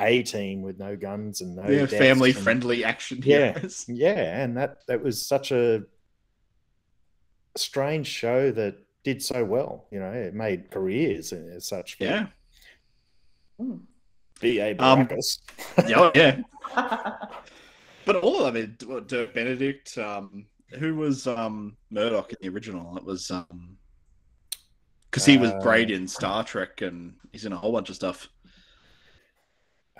[0.00, 3.84] a team with no guns and no yeah, family and- friendly action Yeah, heroes.
[3.88, 5.82] yeah, and that that was such a
[7.56, 9.86] strange show that did so well.
[9.90, 11.96] You know, it made careers and as such.
[11.98, 12.26] for Yeah.
[14.40, 14.76] B.A.
[14.78, 15.08] Um,
[15.86, 16.40] Yeah, yeah.
[18.06, 20.46] But all of them, I mean, Dirk Benedict, um,
[20.78, 22.96] who was um, Murdock in the original?
[22.96, 23.76] It was um,
[25.10, 27.96] because he was Uh, great in Star Trek and he's in a whole bunch of
[27.96, 28.28] stuff.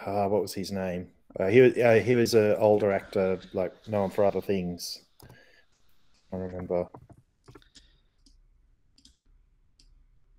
[0.06, 1.08] Ah, what was his name?
[1.38, 5.02] Uh, he was uh, he was an older actor, like known for other things.
[6.32, 6.86] I remember.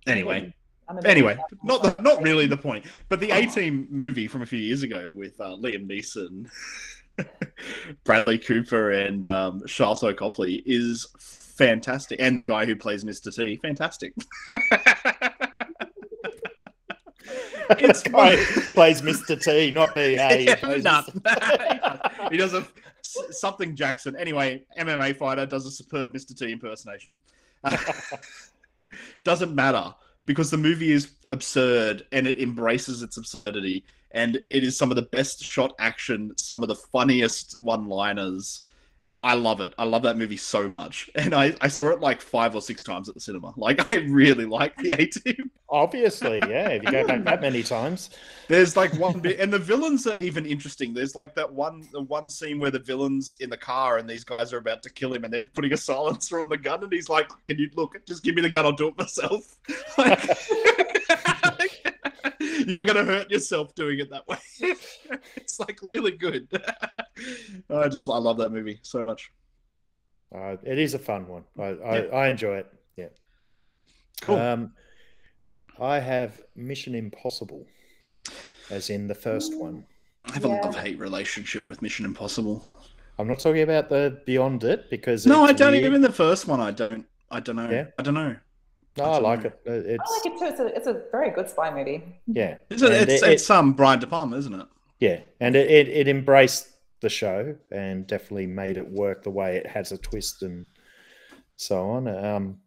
[0.06, 0.52] Anyway,
[0.88, 2.86] I'm a bit- anyway, not the, not really the point.
[3.08, 6.50] But the A Team movie from a few years ago with uh, Liam Neeson,
[8.04, 13.34] Bradley Cooper, and um, Sharlto Copley is fantastic, and the guy who plays Mr.
[13.34, 14.12] T, fantastic.
[17.78, 18.36] It's guy
[18.72, 19.40] plays Mr.
[19.40, 20.16] T, not me.
[20.16, 21.02] Hey, he plays Nah.
[21.02, 22.30] Mr.
[22.30, 22.66] he does a
[23.30, 24.16] something Jackson.
[24.16, 26.36] Anyway, MMA fighter does a superb Mr.
[26.36, 27.10] T impersonation.
[29.24, 29.94] Doesn't matter
[30.26, 34.96] because the movie is absurd and it embraces its absurdity and it is some of
[34.96, 38.66] the best shot action, some of the funniest one-liners.
[39.22, 39.72] I love it.
[39.78, 41.08] I love that movie so much.
[41.22, 43.52] And I, I saw it like five or six times at the cinema.
[43.56, 45.50] Like I really like the A team.
[45.68, 46.68] Obviously, yeah.
[46.68, 48.10] If you go back that many times,
[48.48, 50.92] There's like one bit, and the villains are even interesting.
[50.92, 54.24] There's like that one, the one scene where the villains in the car, and these
[54.24, 56.92] guys are about to kill him, and they're putting a silencer on the gun, and
[56.92, 57.94] he's like, "Can you look?
[58.06, 58.66] Just give me the gun.
[58.66, 59.56] I'll do it myself."
[59.96, 60.22] Like,
[62.68, 64.38] you're gonna hurt yourself doing it that way.
[65.36, 66.48] it's like really good.
[67.70, 69.30] I just, I love that movie so much.
[70.34, 71.44] uh, it is a fun one.
[71.58, 72.14] I, I, Yeah.
[72.14, 72.66] I enjoy it.
[72.96, 73.08] Yeah.
[74.22, 74.36] Cool.
[74.36, 74.72] Um,
[75.80, 77.66] I have Mission Impossible,
[78.70, 79.84] as in the first one.
[80.26, 80.60] I have a Yeah.
[80.60, 82.66] love hate relationship with Mission Impossible.
[83.18, 85.84] I'm not talking about the Beyond It because No, I don't weird.
[85.84, 86.60] even the first one.
[86.60, 87.06] I don't.
[87.30, 87.70] I don't know.
[87.70, 87.86] Yeah?
[87.98, 88.36] I don't know.
[88.96, 89.46] No, I I like know.
[89.46, 89.60] it.
[89.66, 90.44] It's I like it too.
[90.46, 92.04] It's a, it's a very good spy movie.
[92.26, 94.66] yeah, It's, a, it's, it- it's um Brian De Palma, isn't it?
[95.00, 96.68] yeah, and it, it it embraced
[97.00, 100.66] the show and definitely made it work the way it has a twist and
[101.56, 102.06] so on.
[102.08, 102.58] Um,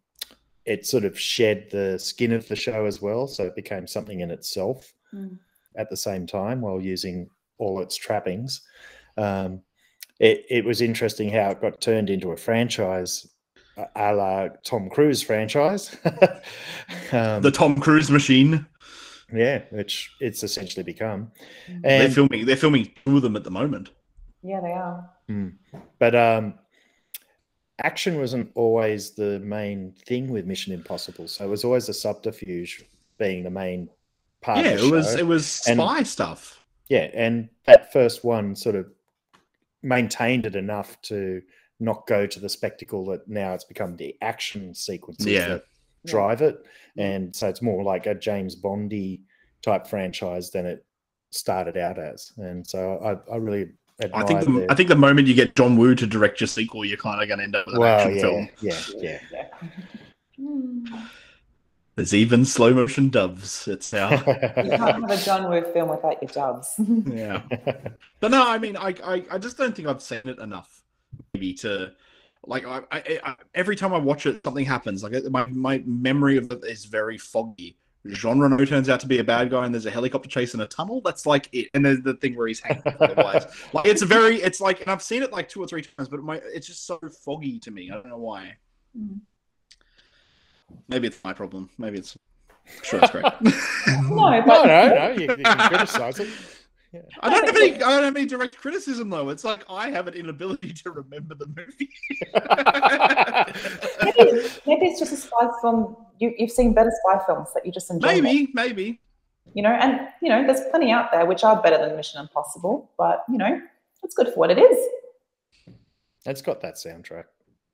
[0.64, 4.20] it sort of shed the skin of the show as well, so it became something
[4.20, 5.38] in itself Mm.
[5.76, 8.62] at the same time while using all its trappings.
[9.16, 9.62] Um,
[10.18, 13.26] it, it was interesting how it got turned into a franchise
[13.76, 15.96] a- a la Tom Cruise franchise.
[17.12, 18.66] um, The Tom Cruise machine.
[19.32, 21.30] yeah, which it's essentially become.
[21.82, 22.46] they're filming.
[22.46, 23.90] They're filming two of them at the moment.
[24.42, 25.10] Yeah, they are.
[25.98, 26.54] but um,
[27.82, 31.28] action wasn't always the main thing with Mission Impossible.
[31.28, 32.84] So it was always a subterfuge
[33.18, 33.88] being the main
[34.40, 34.58] part.
[34.64, 36.60] yeah, of the it was it was And- spy stuff.
[36.88, 38.86] Yeah, and that first one sort of
[39.82, 41.42] maintained it enough to
[41.80, 45.48] not go to the spectacle that now it's become the action sequences Yeah.
[45.48, 45.64] that
[46.06, 46.64] drive it.
[46.96, 49.22] And so it's more like a James Bondy
[49.62, 50.84] type franchise than it
[51.30, 52.32] started out as.
[52.38, 52.98] And so
[53.28, 53.70] I, I really
[54.14, 56.40] I think admired the, their- I think the moment you get John Woo to direct
[56.40, 58.48] your sequel, you're kind of going to end up with an well, action yeah, film.
[59.02, 59.18] yeah,
[60.38, 61.00] yeah,
[61.96, 63.66] There's even slow motion doves.
[63.66, 64.10] It's now.
[64.10, 66.74] You can't have a John Woo film without your doves.
[66.78, 67.40] yeah.
[68.20, 70.82] But no, I mean, I, I, I just don't think I've seen it enough,
[71.36, 71.92] maybe to,
[72.46, 75.02] like, I, I, I every time I watch it, something happens.
[75.02, 77.76] Like, my my memory of it is very foggy.
[78.06, 80.60] Jean Reno turns out to be a bad guy, and there's a helicopter chase in
[80.60, 81.00] a tunnel.
[81.04, 81.68] That's like it.
[81.74, 82.82] And there's the thing where he's hanging.
[83.16, 86.08] Like, it's a very, it's like, and I've seen it like two or three times,
[86.08, 87.90] but my, it's just so foggy to me.
[87.90, 88.56] I don't know why.
[88.96, 89.20] Mm.
[90.88, 91.68] Maybe it's my problem.
[91.78, 92.16] Maybe it's.
[92.82, 93.24] Sure, it's great.
[94.08, 95.10] No, no, but no, no.
[95.10, 96.28] You, you can criticize it.
[97.20, 97.74] I don't have any.
[97.74, 99.28] I don't have any direct criticism though.
[99.28, 101.90] It's like I have an inability to remember the movie.
[104.02, 105.96] maybe, maybe it's just a spy film.
[106.18, 108.14] You, you've seen better spy films that you just enjoy.
[108.14, 108.22] more.
[108.22, 109.00] maybe, maybe.
[109.54, 112.90] You know, and you know, there's plenty out there which are better than Mission Impossible,
[112.98, 113.60] but you know,
[114.02, 114.78] it's good for what it is.
[116.26, 117.24] It's got that soundtrack.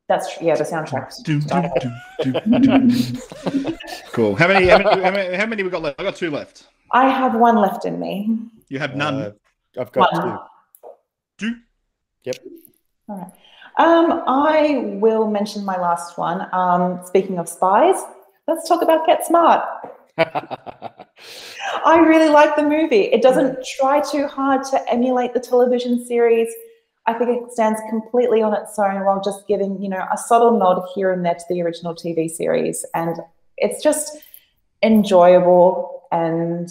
[0.09, 1.13] That's yeah, the soundtrack.
[4.13, 4.37] Cool.
[4.37, 5.03] How many, how many?
[5.03, 5.37] How many?
[5.37, 5.99] How many we got left?
[5.99, 6.67] I got two left.
[6.93, 8.29] I have one left in me.
[8.73, 9.21] You have none.
[9.21, 9.33] Uh,
[9.79, 10.39] I've got One.
[11.37, 11.51] two.
[11.51, 11.57] Two.
[12.25, 12.37] Yep.
[13.07, 13.33] All right.
[13.77, 16.49] Um, I will mention my last one.
[16.55, 17.97] Um, speaking of spies,
[18.49, 19.63] let's talk about Get Smart.
[20.17, 23.13] I really like the movie.
[23.13, 26.49] It doesn't try too hard to emulate the television series.
[27.07, 30.59] I think it stands completely on its own while just giving, you know, a subtle
[30.59, 32.87] nod here and there to the original TV series.
[32.95, 33.19] And
[33.59, 34.17] it's just
[34.83, 36.71] enjoyable and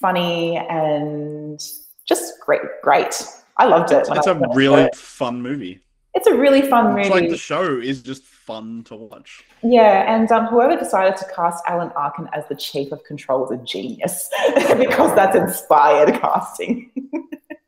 [0.00, 1.60] funny and
[2.06, 2.62] just great.
[2.82, 3.22] Great.
[3.56, 4.06] I loved it.
[4.10, 4.94] It's a really it.
[4.94, 5.80] fun movie.
[6.14, 7.20] It's a really fun It's movie.
[7.20, 9.44] like the show is just fun to watch.
[9.62, 13.50] Yeah, and um, whoever decided to cast Alan Arkin as the chief of control was
[13.50, 14.30] a genius
[14.78, 16.90] because that's inspired casting.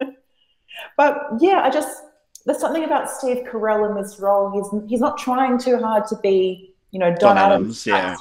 [0.96, 2.02] but yeah, I just
[2.46, 4.50] there's something about Steve Carell in this role.
[4.50, 7.86] He's he's not trying too hard to be, you know, Don, Don Adams.
[7.86, 8.16] Adams, yeah.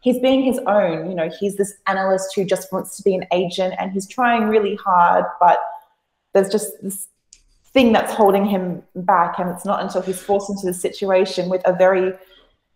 [0.00, 1.08] He's being his own.
[1.08, 4.48] You know, he's this analyst who just wants to be an agent, and he's trying
[4.48, 5.60] really hard, but
[6.32, 7.08] there's just this
[7.72, 11.62] thing that's holding him back, and it's not until he's forced into the situation with
[11.66, 12.12] a very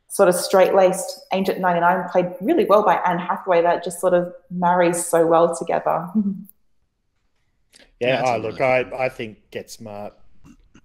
[0.08, 4.32] sort of straight-laced Agent 99 played really well by Anne Hathaway that just sort of
[4.48, 6.08] marries so well together.
[7.98, 10.12] Yeah, Yeah, oh, look, I, I think Get Smart,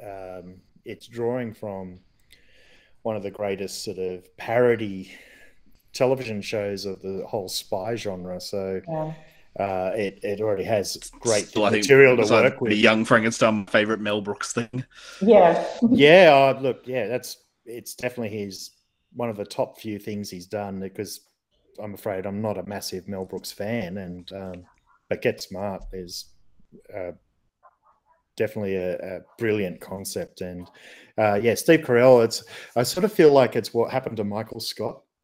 [0.04, 2.00] um, it's drawing from
[3.04, 5.12] one of the greatest sort of parody
[5.94, 8.40] television shows of the whole spy genre.
[8.40, 9.14] So Yeah.
[9.60, 12.72] uh, it, it already has great Still, material to besides work with.
[12.72, 14.86] The Young Frankenstein, favorite Mel Brooks thing.
[15.22, 15.66] Yeah.
[15.92, 18.72] yeah, oh, look, yeah, that's it's definitely his
[19.14, 21.22] one of the top few things he's done because
[21.82, 24.66] I'm afraid I'm not a massive Mel Brooks fan, and um,
[25.10, 26.26] but Get Smart is
[26.96, 27.12] uh,
[28.36, 30.68] definitely a, a brilliant concept, and
[31.18, 32.24] uh, yeah, Steve Carell.
[32.24, 32.44] It's
[32.76, 35.02] I sort of feel like it's what happened to Michael Scott.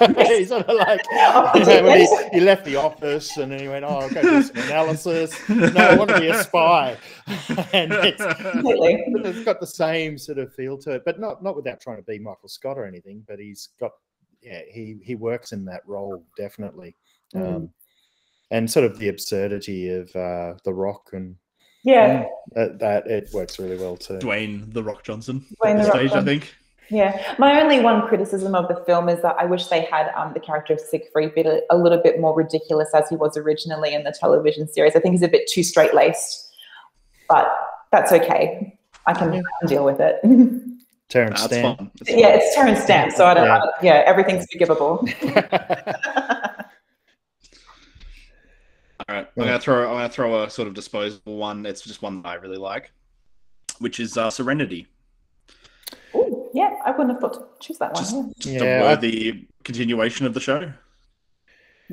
[0.26, 1.00] He's sort of like
[1.54, 4.42] you know, he, he left the office and then he went, "Oh, I'll go do
[4.42, 6.96] some analysis." No, I want to be a spy,
[7.72, 11.80] and it's, it's got the same sort of feel to it, but not not without
[11.80, 13.22] trying to be Michael Scott or anything.
[13.28, 13.92] But he's got,
[14.42, 16.96] yeah, he he works in that role definitely,
[17.34, 17.56] Mm.
[17.56, 17.70] um,
[18.50, 21.36] and sort of the absurdity of uh, the Rock and
[21.84, 22.26] Yeah.
[22.52, 24.18] that, that it works really well too.
[24.18, 25.44] Dwayne the Rock Johnson.
[25.62, 26.54] Dwayne at The Rock stage, I think.
[26.90, 30.32] Yeah, my only one criticism of the film is that I wish they had um,
[30.34, 33.94] the character of Siegfried bit a, a little bit more ridiculous as he was originally
[33.94, 34.94] in the television series.
[34.94, 36.50] I think he's a bit too straight laced,
[37.28, 37.50] but
[37.90, 38.78] that's okay.
[39.06, 40.20] I can, I deal with it.
[41.10, 41.78] Terence That's Stamp.
[41.78, 41.90] fun.
[42.06, 43.46] yeah, it's Terence Stamp, so I don't.
[43.46, 43.54] Yeah.
[43.54, 45.06] I don't- yeah, everything's forgivable.
[49.06, 49.88] All right, I'm gonna throw.
[49.90, 51.66] I'm gonna throw a sort of disposable one.
[51.66, 52.90] It's just one that I really like,
[53.78, 54.86] which is uh, Serenity.
[56.84, 58.02] Ooh, yeah, I wouldn't have thought to choose that one.
[58.02, 58.22] Just, yeah.
[58.38, 60.72] just Yeah, a I- worthy continuation of the show.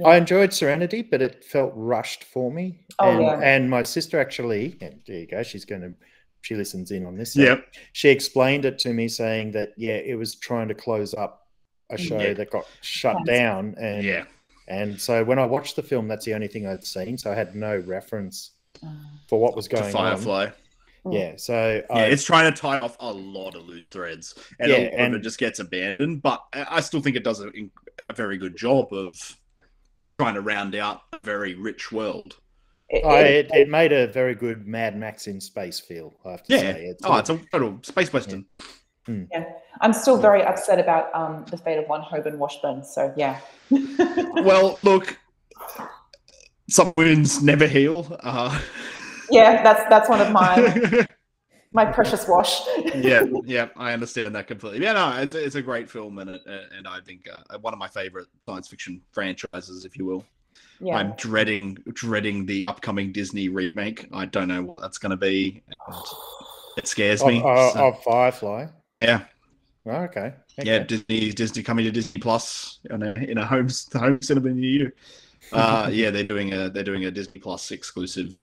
[0.05, 2.79] I enjoyed Serenity, but it felt rushed for me.
[2.99, 3.39] Oh, and, yeah.
[3.43, 5.43] and my sister actually, yeah, there you go.
[5.43, 5.93] She's going to,
[6.41, 7.33] she listens in on this.
[7.33, 7.65] so Yep.
[7.91, 11.45] She explained it to me saying that, yeah, it was trying to close up
[11.89, 12.33] a show Yeah.
[12.33, 13.37] that got shut Yes.
[13.37, 13.75] down.
[13.79, 14.23] And Yeah.
[14.69, 17.17] and so when I watched the film, that's the only thing I'd seen.
[17.17, 18.51] So I had no reference
[18.83, 18.95] Mm.
[19.27, 19.91] for what was To going on.
[19.91, 20.49] Firefly.
[21.09, 24.77] Yeah, so Yeah, it's trying to tie off a lot of loose threads, and Yeah,
[24.77, 26.21] a lot of and- it just gets abandoned.
[26.21, 27.49] But I I still think it does a,
[28.09, 29.15] a very good job of
[30.19, 32.35] trying to round out a very rich world.
[32.89, 36.13] It- Oh, it- it, it made a very good Mad Max in space feel.
[36.25, 36.59] I have to Yeah.
[36.59, 36.85] say.
[36.85, 38.45] It's oh, it's a total space western.
[39.07, 39.45] yeah,
[39.81, 42.83] I'm still very upset about um, the fate of one Hoban Washburn.
[42.83, 43.39] So yeah,
[43.69, 45.17] Well, look,
[46.69, 48.15] some wounds never heal.
[48.21, 48.59] Uh,
[49.31, 51.07] yeah, that's that's one of my
[51.73, 52.61] my precious wash.
[52.95, 54.83] yeah, yeah, I understand that completely.
[54.83, 56.41] Yeah, no, it's, it's a great film, and it,
[56.77, 60.25] and I think uh, one of my favorite science fiction franchises, if you will.
[60.79, 60.97] yeah.
[60.97, 64.07] I'm dreading dreading the upcoming Disney remake.
[64.13, 65.63] I don't know what that's going to be.
[65.87, 65.95] and
[66.77, 67.41] It scares of, me.
[67.45, 68.67] uh, So, of Firefly.
[69.01, 69.25] yeah,
[69.85, 70.33] Oh, okay.
[70.63, 70.79] yeah.
[70.79, 74.91] Disney Disney coming to Disney Plus in a in a home home cinema near you.
[75.51, 78.35] Uh, yeah, they're doing a they're doing a Disney Plus exclusive.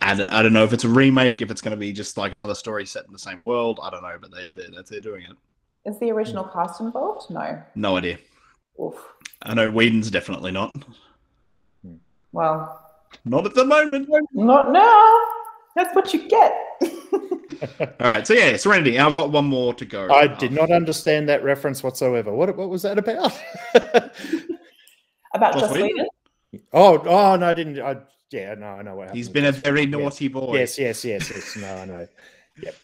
[0.00, 2.16] I don't, I don't know if it's a remake, if it's going to be just
[2.16, 3.80] like another story set in the same world.
[3.82, 5.36] I don't know, but they they're, they're doing it.
[5.88, 7.30] Is the original cast involved?
[7.30, 7.60] No.
[7.74, 8.18] No idea.
[8.80, 8.94] Oof.
[9.42, 10.72] I know Whedon's definitely not.
[11.84, 11.94] Hmm.
[12.32, 12.80] Well,
[13.24, 14.08] Not at the moment.
[14.32, 15.20] not now.
[15.74, 16.54] That's what you get.
[18.00, 18.98] All right, so yeah, Serenity.
[18.98, 20.08] I've got one more to go.
[20.10, 22.32] I did not understand that reference whatsoever.
[22.32, 23.32] What what was that about?
[25.34, 25.88] About Joss Joss Whedon?
[26.52, 26.66] Whedon?
[26.74, 27.80] oh, oh no, I didn't.
[27.80, 27.96] I,
[28.32, 29.16] yeah, no, I know what happened.
[29.18, 30.00] He's been a very Whedon.
[30.00, 30.02] Yes.
[30.12, 30.58] naughty boy.
[30.58, 31.56] Yes, yes, yes, yes.
[31.56, 32.08] No, I know.
[32.62, 32.74] Yep.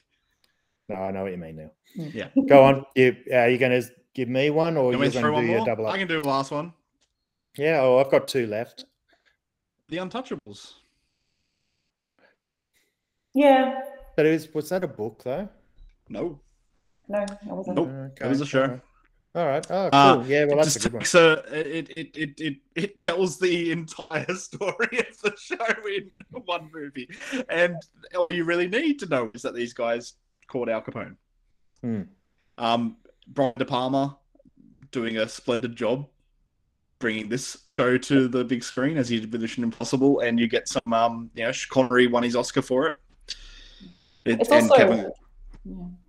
[0.88, 1.70] No, I know what you mean now.
[1.98, 2.14] Mm.
[2.14, 2.28] Yeah.
[2.48, 2.84] Go on.
[2.94, 5.48] You are you going to give me one, or Can you're going to one do
[5.50, 5.66] your more?
[5.66, 5.94] double up?
[5.94, 6.72] I can do the last one.
[7.56, 7.80] Yeah.
[7.82, 8.84] Oh, I've got two left.
[9.88, 10.74] The Untouchables.
[13.34, 13.80] Yeah.
[14.16, 15.48] But it was was that a book though?
[16.08, 16.40] No.
[17.08, 17.76] No, it wasn't.
[17.76, 17.88] Nope.
[17.88, 18.80] Okay, It was a show.
[19.38, 19.66] Alright.
[19.70, 20.00] Oh, cool.
[20.00, 20.44] Uh, yeah.
[20.44, 21.04] Well, that's a good one.
[21.04, 26.10] So it, it, it, it, it tells the entire story of the show in
[26.44, 27.08] one movie.
[27.48, 27.76] And
[28.16, 30.14] all you really need to know is that these guys
[30.48, 31.16] called Al Capone.
[31.82, 32.02] Hmm.
[32.58, 32.96] Um,
[33.28, 34.18] Brian De Palma
[34.90, 36.06] doing a splendid job
[36.98, 40.20] bringing this show to the big screen as he did with Mission Impossible.
[40.20, 42.98] And you get some, um, you know, Connery won his Oscar for it.
[44.24, 45.12] It- It's and also Kevin,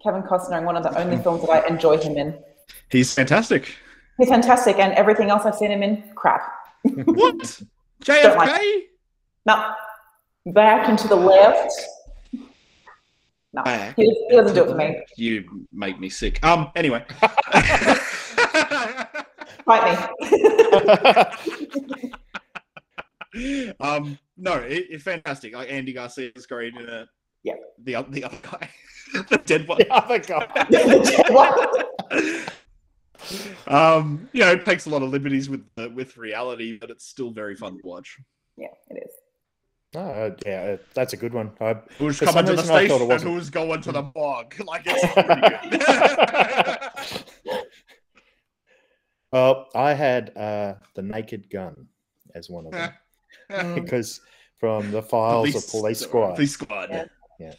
[0.03, 2.37] Kevin Costner in one of the only films that I enjoy him in.
[2.89, 3.75] He's fantastic.
[4.17, 6.41] He's fantastic, and everything else I've seen him in, crap.
[6.83, 7.61] What?
[8.03, 8.81] Don't like JFK?
[9.45, 9.73] No,
[10.47, 11.71] back and to the left.
[13.51, 13.95] No, Back.
[13.95, 15.01] he, he doesn't do it for me.
[15.17, 16.43] You make me sick.
[16.45, 16.69] Um.
[16.75, 17.03] Anyway.
[19.65, 19.97] Fight
[23.33, 23.73] me.
[23.79, 24.19] um.
[24.37, 25.55] No, it, it's fantastic.
[25.55, 27.07] Like Andy Garcia is great in it.
[27.43, 27.55] Yeah.
[27.83, 28.69] The oth- the other guy,
[29.29, 29.79] the dead one.
[29.79, 30.45] The other guy.
[33.67, 34.29] Um.
[34.33, 37.31] You know, it takes a lot of liberties with uh, with reality, but it's still
[37.31, 38.17] very fun to watch.
[38.57, 39.11] yeah, it is.
[39.95, 41.51] Oh, uh, yeah, uh, that's a good one.
[41.59, 44.53] I, Who's coming to the reason station and who's going to the bog?
[44.65, 45.77] Like it's pretty
[47.45, 47.65] good.
[49.31, 51.87] Well, I had uh, the Naked Gun
[52.33, 54.21] as one of them because
[54.59, 56.33] from the files of Police Squad.
[56.33, 56.89] Police Squad.
[56.89, 57.05] Yeah.
[57.39, 57.53] Yeah.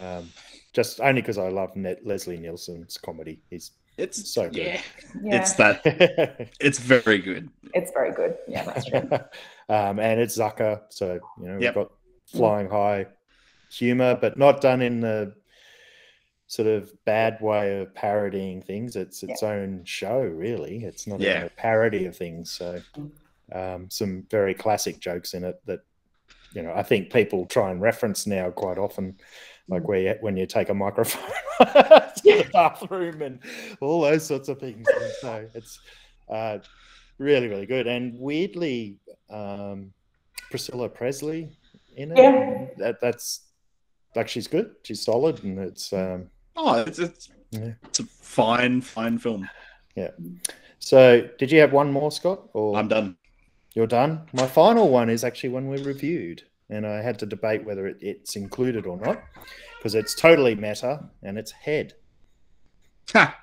[0.00, 0.30] Um,
[0.72, 3.42] just only because I love Net- Leslie Nielsen's comedy.
[3.50, 4.56] He's It's so good.
[4.66, 4.80] yeah.
[5.22, 6.48] Yeah, It's that.
[6.60, 7.50] It's very good.
[7.74, 8.36] it's very good.
[8.48, 9.08] Yeah, that's true.
[9.68, 11.74] um, and it's Zucker, so you know we've Yep.
[11.74, 11.92] got
[12.26, 13.06] flying high
[13.70, 15.34] humor, but not done in the
[16.46, 18.96] sort of bad way of parodying things.
[18.96, 20.84] It's its own show, really.
[20.84, 21.44] It's not even Yeah.
[21.44, 22.50] a parody of things.
[22.52, 22.80] So
[23.52, 25.80] um, some very classic jokes in it that
[26.52, 29.18] you know I think people try and reference now quite often.
[29.68, 31.22] Like where you, when you take a microphone
[32.16, 33.38] to the bathroom and
[33.80, 34.86] all those sorts of things.
[34.88, 35.78] And so it's
[36.28, 36.58] uh,
[37.18, 37.86] really, really good.
[37.86, 38.96] And weirdly,
[39.30, 39.92] um,
[40.50, 41.50] Priscilla Presley
[41.96, 42.18] in it.
[42.18, 42.66] Yeah.
[42.78, 43.42] That, that's
[44.16, 44.74] like she's good.
[44.82, 47.72] She's solid, and it's um, Oh, it's it's, Yeah.
[47.84, 49.48] it's a fine, fine film.
[49.94, 50.10] yeah.
[50.78, 52.48] So, did you have one more, Scott?
[52.54, 53.16] Or I'm done.
[53.74, 54.22] You're done.
[54.32, 57.98] My final one is actually one we reviewed, and I had to debate whether it,
[58.00, 59.22] it's included or not
[59.78, 61.94] because it's totally meta and it's head.
[63.12, 63.36] Ha!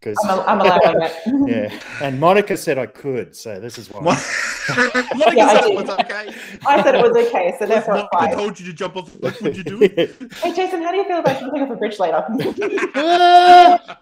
[0.00, 1.12] Because I'm, I'm allowed on that.
[1.48, 4.00] yeah, and Monica said I could, so this is why.
[4.04, 6.34] Monica Yeah, I said it was okay.
[6.64, 8.36] I said it was okay, so therefore it's I fine.
[8.36, 9.10] told you to jump off.
[9.18, 9.78] What would you do?
[10.40, 12.24] Hey, Jason, how do you feel about jumping off a bridge later?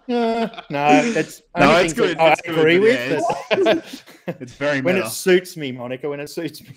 [0.07, 3.09] no, it's No, it's good, I it's agree but with.
[3.09, 4.03] yeah, but-
[4.39, 5.07] It's very when meta.
[5.07, 6.07] it suits me, Monica.
[6.09, 6.69] When it suits me.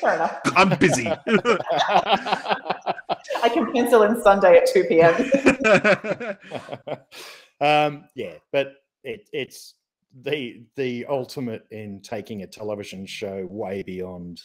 [0.00, 0.40] Fair enough.
[0.56, 1.06] I'm busy.
[3.42, 5.14] I can pencil in Sunday at 2 p.m.
[7.64, 9.74] um, yeah, but it, it's
[10.22, 14.40] the the ultimate in taking a television show way beyond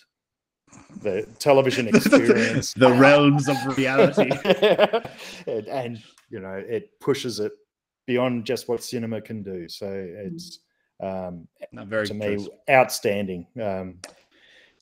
[1.02, 4.30] the television experience, the realms of reality.
[5.48, 7.52] and, and, you know it pushes it
[8.06, 9.68] beyond just what cinema can do.
[9.68, 10.60] So it's
[11.02, 13.48] um, No, very to me outstanding.
[13.62, 14.00] Um,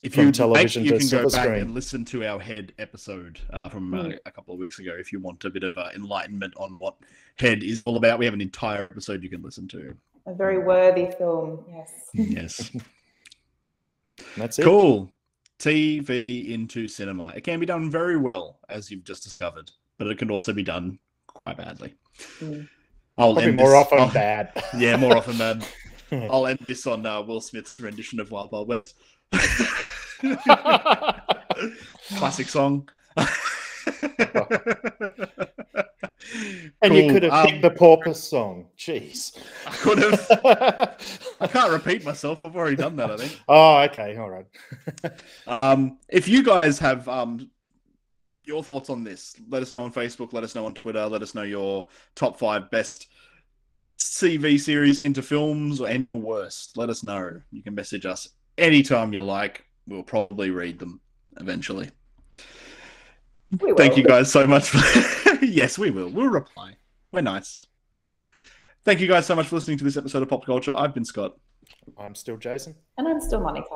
[0.02, 1.60] if from you television like, you to can go silver back screen.
[1.62, 4.18] and listen to our head episode uh, from uh, Mm.
[4.26, 6.94] a couple of weeks ago if you want a bit of uh, enlightenment on what
[7.38, 9.94] head is all about we have an entire episode you can listen to
[10.26, 11.64] A very worthy film.
[11.68, 11.92] Yes.
[12.14, 12.70] yes
[14.36, 14.64] that's it.
[14.64, 15.10] cool
[15.58, 20.16] tv into cinema it can be done very well as you've just discovered but it
[20.18, 21.94] can also be done quite badly
[22.40, 22.68] Mm.
[23.16, 24.52] i'll Probably end more this- often I'll- bad.
[24.76, 25.64] yeah more often than
[26.30, 28.94] i'll end this on uh, will smith's rendition of wild wild west
[32.16, 32.88] classic song
[36.82, 38.66] And you could have Um, picked the Porpoise song.
[38.76, 39.36] Jeez.
[39.66, 40.96] I could have.
[41.40, 42.40] I can't repeat myself.
[42.44, 43.10] I've already done that.
[43.10, 43.40] I think.
[43.48, 44.16] oh, okay.
[44.16, 44.46] All right.
[45.46, 47.50] Um, if you guys have um,
[48.44, 50.32] your thoughts on this, let us know on Facebook.
[50.32, 51.06] Let us know on Twitter.
[51.06, 53.08] Let us know your top five best
[53.98, 56.76] TV series into films or any worst.
[56.76, 57.40] Let us know.
[57.50, 59.64] You can message us anytime you like.
[59.88, 61.00] We'll probably read them
[61.40, 61.90] eventually.
[63.58, 64.68] We Thank you guys so much.
[64.68, 65.44] For...
[65.44, 66.10] yes, we will.
[66.10, 66.74] We'll reply.
[67.10, 67.64] We're nice.
[68.84, 70.74] Thank you guys so much for listening to this episode of Pop Culture.
[70.76, 71.36] I've been Scott.
[71.98, 72.74] I'm still Jason.
[72.98, 73.66] And I'm still Monica.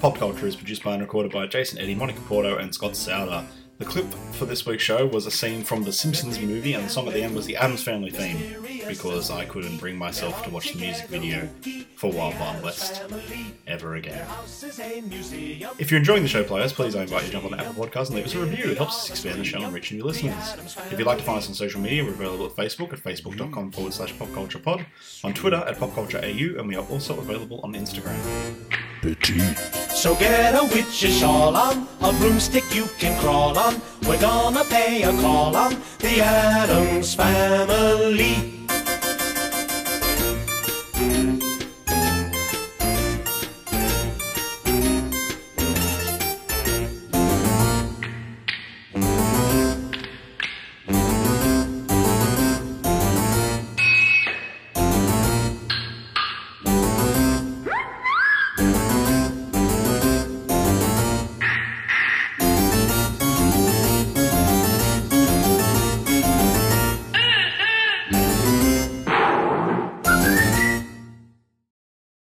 [0.00, 3.46] Pop Culture is produced by and recorded by Jason Eddy, Monica Porto, and Scott Souter.
[3.82, 6.88] The clip for this week's show was a scene from the Simpsons movie, and the
[6.88, 10.50] song at the end was the Addams Family theme, because I couldn't bring myself to
[10.50, 11.48] watch the music video
[11.96, 13.02] for Wild Wild West
[13.66, 14.24] ever again.
[15.80, 17.84] If you're enjoying the show, players, please I invite you to jump on the Apple
[17.84, 18.70] Podcast and leave us a review.
[18.70, 20.76] It helps us expand the show and reach new listeners.
[20.92, 23.72] If you'd like to find us on social media, we're available at Facebook at facebook.com
[23.72, 24.86] forward slash popculturepod,
[25.24, 29.81] on Twitter at popcultureau, and we are also available on Instagram.
[30.02, 33.80] So get a witch's shawl on, a broomstick you can crawl on.
[34.02, 38.51] We're gonna pay a call on the Addams family.